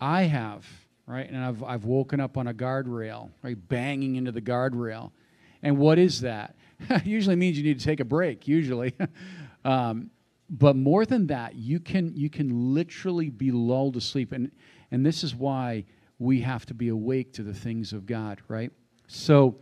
I 0.00 0.22
have, 0.22 0.66
right? 1.06 1.28
And 1.28 1.44
I've, 1.44 1.62
I've 1.62 1.84
woken 1.84 2.20
up 2.20 2.36
on 2.36 2.46
a 2.46 2.54
guardrail, 2.54 3.30
right? 3.42 3.56
Banging 3.68 4.16
into 4.16 4.32
the 4.32 4.40
guardrail. 4.40 5.10
And 5.62 5.78
what 5.78 5.98
is 5.98 6.20
that? 6.22 6.54
usually 7.04 7.36
means 7.36 7.58
you 7.58 7.64
need 7.64 7.78
to 7.78 7.84
take 7.84 8.00
a 8.00 8.04
break, 8.04 8.46
usually. 8.46 8.94
um, 9.64 10.10
but 10.50 10.76
more 10.76 11.04
than 11.04 11.26
that, 11.26 11.54
you 11.56 11.80
can, 11.80 12.16
you 12.16 12.30
can 12.30 12.74
literally 12.74 13.28
be 13.28 13.50
lulled 13.50 13.94
to 13.94 14.00
sleep. 14.00 14.32
And, 14.32 14.50
and 14.90 15.04
this 15.04 15.22
is 15.22 15.34
why 15.34 15.84
we 16.18 16.40
have 16.40 16.66
to 16.66 16.74
be 16.74 16.88
awake 16.88 17.32
to 17.34 17.42
the 17.42 17.54
things 17.54 17.92
of 17.92 18.06
God, 18.06 18.40
right? 18.48 18.72
So, 19.06 19.56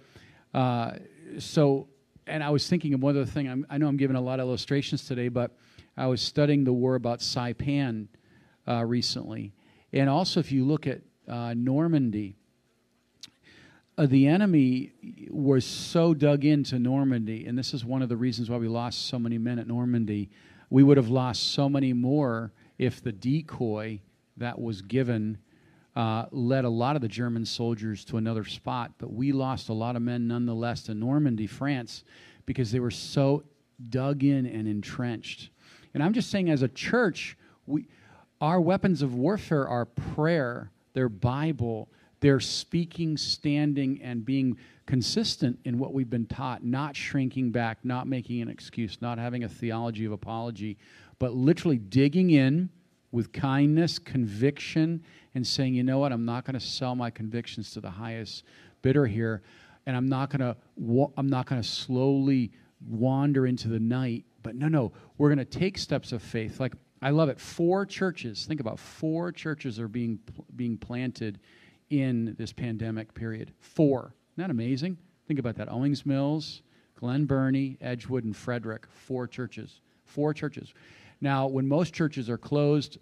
uh, 0.55 0.93
so, 1.39 1.89
and 2.27 2.43
I 2.43 2.51
was 2.51 2.69
thinking 2.69 2.95
of 2.95 3.03
one 3.03 3.17
other 3.17 3.27
thing. 3.27 3.49
I'm, 3.49 3.67
i 3.69 3.79
know 3.79 3.89
I'm 3.89 3.97
giving 3.97 4.17
a 4.17 4.21
lot 4.21 4.41
of 4.41 4.47
illustrations 4.47 5.05
today, 5.05 5.29
but 5.29 5.57
I 5.97 6.07
was 6.07 6.21
studying 6.21 6.65
the 6.65 6.73
war 6.73 6.95
about 6.95 7.21
Saipan 7.21 8.09
uh, 8.69 8.85
recently, 8.85 9.55
and 9.93 10.11
also 10.11 10.41
if 10.41 10.51
you 10.51 10.65
look 10.65 10.87
at 10.87 11.01
uh, 11.29 11.55
Normandy, 11.55 12.37
uh, 13.99 14.07
the 14.07 14.27
enemy 14.27 14.93
was 15.31 15.65
so 15.65 16.15
dug 16.15 16.45
into 16.45 16.79
Normandy, 16.79 17.47
and 17.47 17.57
this 17.57 17.73
is 17.73 17.85
one 17.85 18.03
of 18.03 18.09
the 18.09 18.17
reasons 18.17 18.51
why 18.51 18.57
we 18.57 18.69
lost 18.69 19.07
so 19.07 19.19
many 19.19 19.39
men 19.39 19.59
at 19.59 19.67
Normandy. 19.67 20.31
We 20.71 20.83
would 20.83 20.97
have 20.97 21.09
lost 21.09 21.53
so 21.53 21.69
many 21.69 21.93
more 21.93 22.53
if 22.79 23.03
the 23.03 23.13
decoy 23.13 24.01
that 24.37 24.61
was 24.61 24.83
given 24.83 25.39
uh, 25.95 26.27
led 26.31 26.65
a 26.65 26.69
lot 26.69 26.95
of 26.95 27.03
the 27.03 27.09
German 27.09 27.47
soldiers 27.47 28.05
to 28.05 28.19
another 28.19 28.45
spot, 28.45 28.93
but 28.99 29.13
we 29.13 29.33
lost 29.33 29.71
a 29.71 29.73
lot 29.73 29.97
of 29.97 30.03
men 30.03 30.29
nonetheless 30.29 30.83
to 30.83 30.95
Normandy, 30.95 31.47
France, 31.47 32.05
because 32.45 32.71
they 32.71 32.81
were 32.81 32.91
so 32.91 33.45
dug 33.89 34.23
in 34.23 34.45
and 34.45 34.69
entrenched. 34.69 35.51
And 35.95 36.03
I'm 36.03 36.13
just 36.13 36.31
saying, 36.31 36.51
as 36.51 36.63
a 36.63 36.69
church, 36.69 37.39
we, 37.67 37.87
our 38.41 38.61
weapons 38.61 39.01
of 39.01 39.15
warfare 39.15 39.67
are 39.67 39.87
prayer, 39.87 40.71
their 40.93 41.09
Bible, 41.09 41.89
their 42.21 42.41
speaking, 42.41 43.17
standing, 43.17 44.01
and 44.03 44.25
being 44.25 44.59
consistent 44.87 45.59
in 45.65 45.79
what 45.79 45.93
we've 45.93 46.11
been 46.11 46.27
taught, 46.27 46.65
not 46.65 46.97
shrinking 46.97 47.51
back, 47.51 47.79
not 47.85 48.07
making 48.07 48.41
an 48.41 48.49
excuse, 48.49 48.99
not 49.01 49.19
having 49.19 49.45
a 49.45 49.49
theology 49.49 50.05
of 50.05 50.13
apology, 50.13 50.79
but 51.19 51.35
literally 51.35 51.79
digging 51.79 52.31
in 52.31 52.69
with 53.11 53.33
kindness, 53.33 53.99
conviction, 53.99 55.03
and 55.35 55.47
saying, 55.47 55.75
you 55.75 55.83
know 55.83 55.99
what, 55.99 56.13
I'm 56.13 56.25
not 56.25 56.45
going 56.45 56.55
to 56.55 56.61
sell 56.61 56.95
my 56.95 57.11
convictions 57.11 57.73
to 57.73 57.81
the 57.81 57.91
highest 57.91 58.45
bidder 58.83 59.07
here, 59.07 59.43
and 59.87 59.97
I'm 59.97 60.09
not 60.09 60.31
going 60.31 60.41
to 60.41 60.57
I'm 61.17 61.29
not 61.29 61.47
going 61.47 61.61
to 61.61 61.67
slowly 61.67 62.53
wander 62.89 63.47
into 63.47 63.69
the 63.69 63.81
night. 63.81 64.25
But 64.43 64.55
no, 64.55 64.69
no, 64.69 64.93
we're 65.19 65.29
going 65.29 65.39
to 65.39 65.45
take 65.45 65.79
steps 65.79 66.13
of 66.13 66.23
faith. 66.23 66.61
Like 66.61 66.75
I 67.03 67.11
love 67.11 67.29
it. 67.29 67.41
Four 67.41 67.87
churches. 67.87 68.47
Think 68.47 68.61
about 68.61 68.79
four 68.79 69.33
churches 69.33 69.79
are 69.81 69.89
being 69.89 70.19
being 70.55 70.77
planted 70.77 71.41
in 71.91 72.35
this 72.39 72.53
pandemic 72.53 73.15
period. 73.15 73.53
Four. 73.61 74.15
Isn't 74.37 74.49
that 74.49 74.51
amazing? 74.51 74.99
Think 75.27 75.41
about 75.41 75.57
that. 75.57 75.73
Owings 75.73 76.05
Mills, 76.05 76.61
Glen 76.97 77.25
Burnie, 77.25 77.79
Edgewood, 77.81 78.25
and 78.25 78.37
Frederick. 78.37 78.87
Four 78.91 79.27
churches. 79.27 79.81
Four 80.05 80.35
churches. 80.35 80.75
Now, 81.23 81.47
when 81.47 81.67
most 81.67 81.95
churches 81.95 82.29
are 82.29 82.37
closed, 82.37 82.99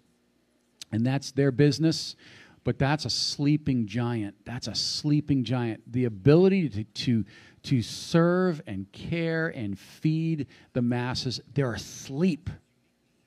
and 0.93 1.05
that's 1.05 1.33
their 1.33 1.51
business, 1.51 2.15
but 2.63 2.79
that's 2.79 3.03
a 3.03 3.09
sleeping 3.09 3.85
giant. 3.85 4.35
That's 4.45 4.69
a 4.69 4.75
sleeping 4.75 5.43
giant. 5.43 5.83
The 5.91 6.05
ability 6.05 6.69
to, 6.69 6.83
to, 6.85 7.25
to 7.63 7.81
serve 7.81 8.61
and 8.65 8.89
care 8.93 9.49
and 9.49 9.77
feed 9.77 10.47
the 10.71 10.81
masses, 10.81 11.41
they're 11.53 11.73
asleep. 11.73 12.49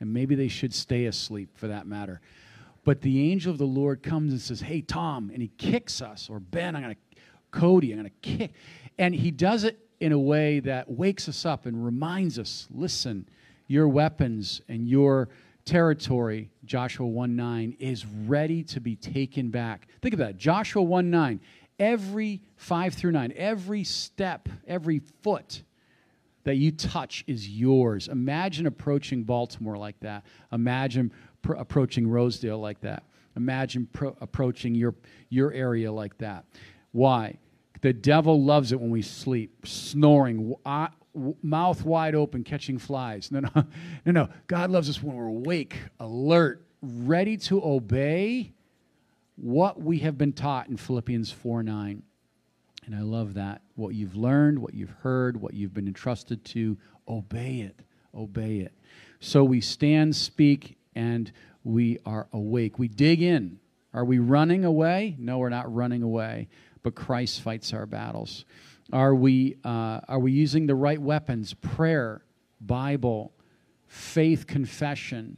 And 0.00 0.14
maybe 0.14 0.34
they 0.34 0.48
should 0.48 0.72
stay 0.72 1.04
asleep 1.04 1.50
for 1.58 1.68
that 1.68 1.86
matter. 1.86 2.22
But 2.84 3.02
the 3.02 3.30
angel 3.30 3.52
of 3.52 3.58
the 3.58 3.66
Lord 3.66 4.02
comes 4.02 4.32
and 4.32 4.40
says, 4.40 4.62
Hey, 4.62 4.80
Tom, 4.80 5.30
and 5.30 5.42
he 5.42 5.48
kicks 5.58 6.00
us, 6.00 6.30
or 6.30 6.40
Ben, 6.40 6.74
I'm 6.74 6.82
going 6.82 6.94
to, 6.94 7.00
Cody, 7.50 7.92
I'm 7.92 8.00
going 8.00 8.10
to 8.10 8.28
kick. 8.28 8.52
And 8.98 9.14
he 9.14 9.30
does 9.30 9.64
it 9.64 9.78
in 10.00 10.12
a 10.12 10.18
way 10.18 10.60
that 10.60 10.90
wakes 10.90 11.28
us 11.28 11.44
up 11.44 11.66
and 11.66 11.84
reminds 11.84 12.38
us 12.38 12.68
listen, 12.70 13.28
your 13.66 13.88
weapons 13.88 14.60
and 14.68 14.88
your 14.88 15.28
territory, 15.64 16.50
Joshua 16.64 17.06
1 17.06 17.36
9, 17.36 17.76
is 17.78 18.06
ready 18.06 18.62
to 18.64 18.80
be 18.80 18.96
taken 18.96 19.50
back. 19.50 19.88
Think 20.00 20.14
of 20.14 20.18
that. 20.18 20.38
Joshua 20.38 20.82
1 20.82 21.10
9. 21.10 21.40
Every 21.78 22.40
5 22.56 22.94
through 22.94 23.12
9, 23.12 23.32
every 23.36 23.84
step, 23.84 24.48
every 24.66 24.98
foot 25.22 25.62
that 26.42 26.56
you 26.56 26.72
touch 26.72 27.22
is 27.26 27.48
yours. 27.48 28.08
Imagine 28.08 28.66
approaching 28.66 29.22
Baltimore 29.22 29.76
like 29.76 30.00
that. 30.00 30.24
Imagine 30.50 31.12
pr- 31.42 31.54
approaching 31.54 32.08
Rosedale 32.08 32.58
like 32.58 32.80
that. 32.80 33.04
Imagine 33.36 33.86
pro- 33.92 34.16
approaching 34.20 34.74
your, 34.74 34.94
your 35.28 35.52
area 35.52 35.92
like 35.92 36.16
that. 36.18 36.46
Why? 36.98 37.38
The 37.80 37.92
devil 37.92 38.42
loves 38.42 38.72
it 38.72 38.80
when 38.80 38.90
we 38.90 39.02
sleep, 39.02 39.64
snoring, 39.64 40.52
mouth 41.44 41.84
wide 41.84 42.16
open, 42.16 42.42
catching 42.42 42.76
flies. 42.76 43.30
No, 43.30 43.38
no, 43.38 43.50
no, 44.04 44.12
no. 44.12 44.28
God 44.48 44.72
loves 44.72 44.90
us 44.90 45.00
when 45.00 45.14
we're 45.14 45.26
awake, 45.26 45.78
alert, 46.00 46.66
ready 46.82 47.36
to 47.36 47.64
obey 47.64 48.52
what 49.36 49.80
we 49.80 50.00
have 50.00 50.18
been 50.18 50.32
taught 50.32 50.66
in 50.66 50.76
Philippians 50.76 51.30
4 51.30 51.62
9. 51.62 52.02
And 52.86 52.94
I 52.96 53.02
love 53.02 53.34
that. 53.34 53.62
What 53.76 53.94
you've 53.94 54.16
learned, 54.16 54.58
what 54.58 54.74
you've 54.74 54.90
heard, 55.02 55.40
what 55.40 55.54
you've 55.54 55.72
been 55.72 55.86
entrusted 55.86 56.44
to, 56.46 56.76
obey 57.06 57.60
it. 57.60 57.78
Obey 58.12 58.58
it. 58.58 58.72
So 59.20 59.44
we 59.44 59.60
stand, 59.60 60.16
speak, 60.16 60.76
and 60.96 61.30
we 61.62 62.00
are 62.04 62.26
awake. 62.32 62.76
We 62.76 62.88
dig 62.88 63.22
in. 63.22 63.60
Are 63.94 64.04
we 64.04 64.18
running 64.18 64.64
away? 64.64 65.16
No, 65.18 65.38
we're 65.38 65.48
not 65.48 65.72
running 65.72 66.02
away, 66.02 66.48
but 66.82 66.94
Christ 66.94 67.40
fights 67.40 67.72
our 67.72 67.86
battles. 67.86 68.44
Are 68.92 69.14
we, 69.14 69.56
uh, 69.64 70.00
are 70.08 70.18
we 70.18 70.32
using 70.32 70.66
the 70.66 70.74
right 70.74 71.00
weapons? 71.00 71.54
Prayer, 71.54 72.22
Bible, 72.60 73.32
faith 73.86 74.46
confession, 74.46 75.36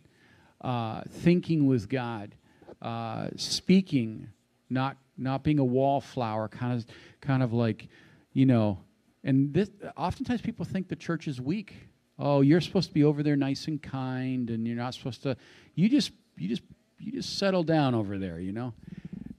uh, 0.61 1.03
thinking 1.09 1.66
with 1.66 1.88
God, 1.88 2.35
uh, 2.81 3.29
speaking, 3.37 4.29
not, 4.68 4.96
not 5.18 5.42
being 5.42 5.59
a 5.59 5.64
wallflower, 5.64 6.48
kind 6.48 6.74
of, 6.74 6.87
kind 7.20 7.42
of 7.42 7.53
like, 7.53 7.88
you 8.33 8.46
know, 8.46 8.79
and 9.24 9.53
this, 9.53 9.68
oftentimes 9.96 10.40
people 10.40 10.64
think 10.64 10.88
the 10.88 10.96
church 10.96 11.29
is 11.29 11.40
weak. 11.40 11.74
Oh, 12.18 12.40
you're 12.40 12.61
supposed 12.61 12.88
to 12.88 12.94
be 12.94 13.05
over 13.05 13.22
there 13.22 13.37
nice 13.37 13.66
and 13.66 13.83
kind, 13.83 14.50
and 14.50 14.66
you're 14.66 14.76
not 14.76 14.94
supposed 14.94 15.22
to. 15.24 15.37
You 15.74 15.88
just, 15.88 16.12
you 16.37 16.48
just, 16.48 16.62
you 16.98 17.12
just 17.12 17.38
settle 17.38 17.62
down 17.62 17.94
over 17.94 18.18
there, 18.18 18.38
you 18.38 18.53
know. 18.53 18.74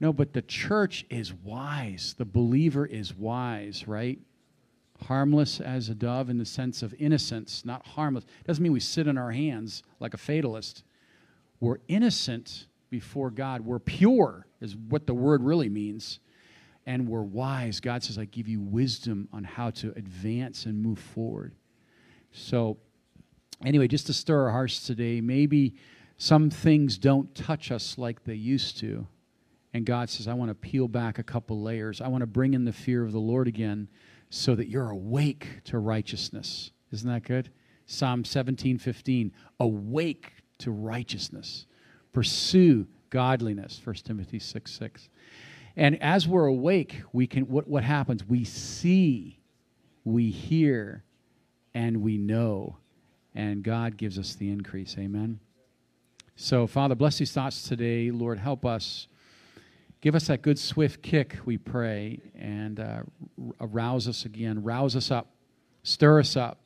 No, 0.02 0.12
but 0.12 0.32
the 0.32 0.42
church 0.42 1.06
is 1.10 1.32
wise. 1.32 2.16
The 2.18 2.24
believer 2.24 2.84
is 2.84 3.14
wise, 3.14 3.86
right? 3.86 4.18
Harmless 5.02 5.60
as 5.60 5.88
a 5.88 5.94
dove 5.94 6.28
in 6.28 6.38
the 6.38 6.44
sense 6.44 6.82
of 6.82 6.92
innocence, 6.98 7.64
not 7.64 7.86
harmless. 7.86 8.24
Doesn't 8.44 8.60
mean 8.60 8.72
we 8.72 8.80
sit 8.80 9.06
on 9.06 9.16
our 9.16 9.30
hands 9.30 9.84
like 10.00 10.12
a 10.12 10.16
fatalist. 10.16 10.82
We're 11.60 11.78
innocent 11.86 12.66
before 12.90 13.30
God. 13.30 13.60
We're 13.60 13.78
pure, 13.78 14.48
is 14.60 14.74
what 14.74 15.06
the 15.06 15.14
word 15.14 15.40
really 15.40 15.68
means. 15.68 16.18
And 16.84 17.08
we're 17.08 17.22
wise. 17.22 17.78
God 17.78 18.02
says, 18.02 18.18
I 18.18 18.24
give 18.24 18.48
you 18.48 18.60
wisdom 18.60 19.28
on 19.32 19.44
how 19.44 19.70
to 19.70 19.92
advance 19.92 20.66
and 20.66 20.82
move 20.82 20.98
forward. 20.98 21.54
So, 22.32 22.76
anyway, 23.64 23.86
just 23.86 24.08
to 24.08 24.12
stir 24.12 24.46
our 24.46 24.50
hearts 24.50 24.84
today, 24.84 25.20
maybe 25.20 25.76
some 26.16 26.50
things 26.50 26.98
don't 26.98 27.32
touch 27.36 27.70
us 27.70 27.98
like 27.98 28.24
they 28.24 28.34
used 28.34 28.78
to. 28.78 29.06
And 29.74 29.86
God 29.86 30.10
says, 30.10 30.28
I 30.28 30.34
want 30.34 30.50
to 30.50 30.54
peel 30.54 30.88
back 30.88 31.18
a 31.18 31.22
couple 31.22 31.62
layers. 31.62 32.00
I 32.00 32.08
want 32.08 32.22
to 32.22 32.26
bring 32.26 32.54
in 32.54 32.64
the 32.64 32.72
fear 32.72 33.04
of 33.04 33.12
the 33.12 33.20
Lord 33.20 33.48
again 33.48 33.88
so 34.28 34.54
that 34.54 34.68
you're 34.68 34.90
awake 34.90 35.60
to 35.64 35.78
righteousness. 35.78 36.72
Isn't 36.92 37.08
that 37.08 37.24
good? 37.24 37.50
Psalm 37.86 38.24
17, 38.24 38.78
15. 38.78 39.32
Awake 39.60 40.32
to 40.58 40.70
righteousness. 40.70 41.66
Pursue 42.12 42.86
godliness. 43.10 43.80
1 43.82 43.94
Timothy 43.96 44.38
6, 44.38 44.70
6. 44.70 45.08
And 45.76 46.00
as 46.02 46.28
we're 46.28 46.46
awake, 46.46 47.02
we 47.12 47.26
can 47.26 47.44
what, 47.44 47.66
what 47.66 47.82
happens? 47.82 48.26
We 48.26 48.44
see, 48.44 49.38
we 50.04 50.30
hear, 50.30 51.04
and 51.74 52.02
we 52.02 52.18
know. 52.18 52.76
And 53.34 53.62
God 53.62 53.96
gives 53.96 54.18
us 54.18 54.34
the 54.34 54.50
increase. 54.50 54.96
Amen. 54.98 55.40
So, 56.36 56.66
Father, 56.66 56.94
bless 56.94 57.18
these 57.18 57.32
thoughts 57.32 57.62
today. 57.62 58.10
Lord, 58.10 58.38
help 58.38 58.66
us. 58.66 59.06
Give 60.02 60.16
us 60.16 60.26
that 60.26 60.42
good, 60.42 60.58
swift 60.58 61.00
kick, 61.00 61.38
we 61.44 61.56
pray, 61.56 62.20
and 62.34 62.80
uh, 62.80 63.02
arouse 63.60 64.08
us 64.08 64.24
again. 64.24 64.62
Rouse 64.64 64.96
us 64.96 65.12
up. 65.12 65.28
Stir 65.84 66.18
us 66.18 66.36
up. 66.36 66.58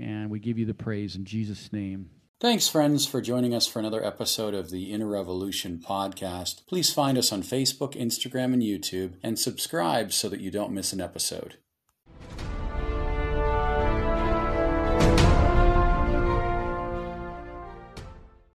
And 0.00 0.30
we 0.30 0.40
give 0.40 0.58
you 0.58 0.66
the 0.66 0.74
praise 0.74 1.14
in 1.14 1.24
Jesus' 1.24 1.72
name. 1.72 2.10
Thanks, 2.40 2.68
friends, 2.68 3.06
for 3.06 3.20
joining 3.20 3.54
us 3.54 3.66
for 3.66 3.78
another 3.78 4.04
episode 4.04 4.54
of 4.54 4.70
the 4.70 4.92
Inner 4.92 5.06
Revolution 5.06 5.78
podcast. 5.78 6.66
Please 6.66 6.92
find 6.92 7.16
us 7.16 7.30
on 7.32 7.42
Facebook, 7.42 7.92
Instagram, 7.94 8.52
and 8.52 8.62
YouTube, 8.62 9.12
and 9.22 9.38
subscribe 9.38 10.12
so 10.12 10.28
that 10.28 10.40
you 10.40 10.50
don't 10.50 10.72
miss 10.72 10.92
an 10.92 11.00
episode. 11.00 11.58